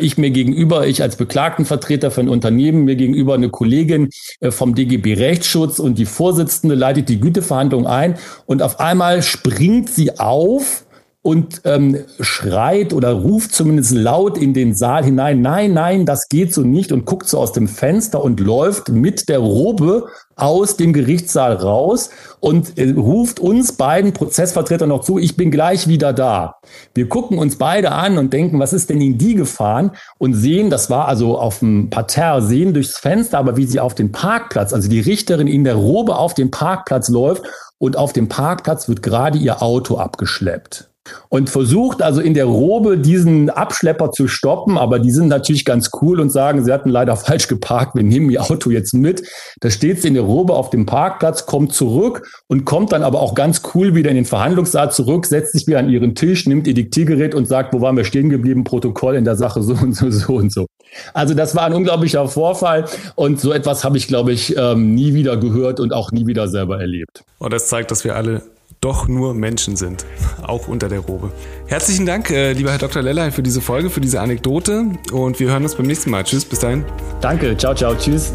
ich 0.00 0.18
mir 0.18 0.30
gegenüber, 0.30 0.88
ich 0.88 1.02
als 1.02 1.14
Beklagtenvertreter 1.14 2.10
für 2.10 2.22
ein 2.22 2.28
Unternehmen, 2.28 2.84
mir 2.84 2.96
gegenüber 2.96 3.34
eine 3.34 3.48
Kollegin, 3.48 3.75
Kollegin 3.76 4.10
äh, 4.40 4.50
vom 4.50 4.74
DGB 4.74 5.14
Rechtsschutz 5.14 5.78
und 5.78 5.98
die 5.98 6.06
Vorsitzende 6.06 6.74
leitet 6.74 7.08
die 7.10 7.20
Güteverhandlung 7.20 7.86
ein 7.86 8.16
und 8.46 8.62
auf 8.62 8.80
einmal 8.80 9.22
springt 9.22 9.90
sie 9.90 10.18
auf 10.18 10.85
und 11.26 11.62
ähm, 11.64 12.04
schreit 12.20 12.92
oder 12.92 13.10
ruft 13.10 13.52
zumindest 13.52 13.90
laut 13.90 14.38
in 14.38 14.54
den 14.54 14.76
Saal 14.76 15.04
hinein, 15.04 15.40
nein, 15.40 15.72
nein, 15.74 16.06
das 16.06 16.28
geht 16.28 16.54
so 16.54 16.60
nicht 16.60 16.92
und 16.92 17.04
guckt 17.04 17.26
so 17.26 17.40
aus 17.40 17.50
dem 17.50 17.66
Fenster 17.66 18.22
und 18.22 18.38
läuft 18.38 18.90
mit 18.90 19.28
der 19.28 19.40
Robe 19.40 20.06
aus 20.36 20.76
dem 20.76 20.92
Gerichtssaal 20.92 21.54
raus 21.54 22.10
und 22.38 22.78
äh, 22.78 22.92
ruft 22.92 23.40
uns 23.40 23.72
beiden 23.72 24.12
Prozessvertretern 24.12 24.88
noch 24.88 25.00
zu, 25.02 25.18
ich 25.18 25.36
bin 25.36 25.50
gleich 25.50 25.88
wieder 25.88 26.12
da. 26.12 26.60
Wir 26.94 27.08
gucken 27.08 27.38
uns 27.38 27.56
beide 27.56 27.90
an 27.90 28.18
und 28.18 28.32
denken, 28.32 28.60
was 28.60 28.72
ist 28.72 28.88
denn 28.88 29.00
in 29.00 29.18
die 29.18 29.34
gefahren 29.34 29.90
und 30.18 30.34
sehen, 30.34 30.70
das 30.70 30.90
war 30.90 31.08
also 31.08 31.40
auf 31.40 31.58
dem 31.58 31.90
Parterre, 31.90 32.40
sehen 32.40 32.72
durchs 32.72 32.98
Fenster, 32.98 33.38
aber 33.38 33.56
wie 33.56 33.66
sie 33.66 33.80
auf 33.80 33.96
den 33.96 34.12
Parkplatz, 34.12 34.72
also 34.72 34.88
die 34.88 35.00
Richterin 35.00 35.48
in 35.48 35.64
der 35.64 35.74
Robe 35.74 36.18
auf 36.18 36.34
den 36.34 36.52
Parkplatz 36.52 37.08
läuft 37.08 37.42
und 37.78 37.96
auf 37.96 38.12
dem 38.12 38.28
Parkplatz 38.28 38.88
wird 38.88 39.02
gerade 39.02 39.38
ihr 39.38 39.60
Auto 39.60 39.96
abgeschleppt 39.96 40.88
und 41.28 41.50
versucht 41.50 42.02
also 42.02 42.20
in 42.20 42.34
der 42.34 42.46
Robe 42.46 42.98
diesen 42.98 43.50
Abschlepper 43.50 44.10
zu 44.10 44.28
stoppen, 44.28 44.78
aber 44.78 44.98
die 44.98 45.10
sind 45.10 45.28
natürlich 45.28 45.64
ganz 45.64 45.90
cool 46.00 46.20
und 46.20 46.30
sagen, 46.30 46.64
sie 46.64 46.72
hatten 46.72 46.90
leider 46.90 47.16
falsch 47.16 47.48
geparkt, 47.48 47.94
wir 47.94 48.02
nehmen 48.02 48.30
ihr 48.30 48.42
Auto 48.42 48.70
jetzt 48.70 48.94
mit. 48.94 49.22
Da 49.60 49.70
steht 49.70 50.02
sie 50.02 50.08
in 50.08 50.14
der 50.14 50.22
Robe 50.22 50.54
auf 50.54 50.70
dem 50.70 50.86
Parkplatz, 50.86 51.46
kommt 51.46 51.72
zurück 51.72 52.28
und 52.48 52.64
kommt 52.64 52.92
dann 52.92 53.02
aber 53.02 53.20
auch 53.20 53.34
ganz 53.34 53.62
cool 53.74 53.94
wieder 53.94 54.10
in 54.10 54.16
den 54.16 54.24
Verhandlungssaal 54.24 54.90
zurück, 54.92 55.26
setzt 55.26 55.52
sich 55.52 55.66
wieder 55.66 55.78
an 55.78 55.88
ihren 55.88 56.14
Tisch, 56.14 56.46
nimmt 56.46 56.66
ihr 56.66 56.74
Diktiergerät 56.74 57.34
und 57.34 57.46
sagt, 57.46 57.72
wo 57.72 57.80
waren 57.80 57.96
wir 57.96 58.04
stehen 58.04 58.28
geblieben, 58.28 58.64
Protokoll 58.64 59.16
in 59.16 59.24
der 59.24 59.36
Sache 59.36 59.62
so 59.62 59.74
und 59.74 59.94
so, 59.94 60.10
so 60.10 60.34
und 60.34 60.52
so. 60.52 60.66
Also 61.12 61.34
das 61.34 61.54
war 61.54 61.64
ein 61.64 61.74
unglaublicher 61.74 62.26
Vorfall 62.28 62.86
und 63.14 63.40
so 63.40 63.52
etwas 63.52 63.84
habe 63.84 63.96
ich, 63.96 64.08
glaube 64.08 64.32
ich, 64.32 64.56
ähm, 64.56 64.94
nie 64.94 65.14
wieder 65.14 65.36
gehört 65.36 65.80
und 65.80 65.92
auch 65.92 66.12
nie 66.12 66.26
wieder 66.26 66.48
selber 66.48 66.80
erlebt. 66.80 67.24
Und 67.38 67.52
das 67.52 67.68
zeigt, 67.68 67.90
dass 67.90 68.04
wir 68.04 68.16
alle 68.16 68.42
doch 68.86 69.08
nur 69.08 69.34
Menschen 69.34 69.74
sind, 69.74 70.06
auch 70.42 70.68
unter 70.68 70.88
der 70.88 71.00
Robe. 71.00 71.32
Herzlichen 71.66 72.06
Dank, 72.06 72.30
äh, 72.30 72.52
lieber 72.52 72.70
Herr 72.70 72.78
Dr. 72.78 73.02
Lellay, 73.02 73.32
für 73.32 73.42
diese 73.42 73.60
Folge, 73.60 73.90
für 73.90 74.00
diese 74.00 74.20
Anekdote 74.20 74.86
und 75.10 75.40
wir 75.40 75.50
hören 75.50 75.64
uns 75.64 75.74
beim 75.74 75.86
nächsten 75.86 76.10
Mal. 76.10 76.22
Tschüss, 76.22 76.44
bis 76.44 76.60
dahin. 76.60 76.84
Danke, 77.20 77.56
ciao, 77.56 77.74
ciao, 77.74 77.96
tschüss. 77.96 78.32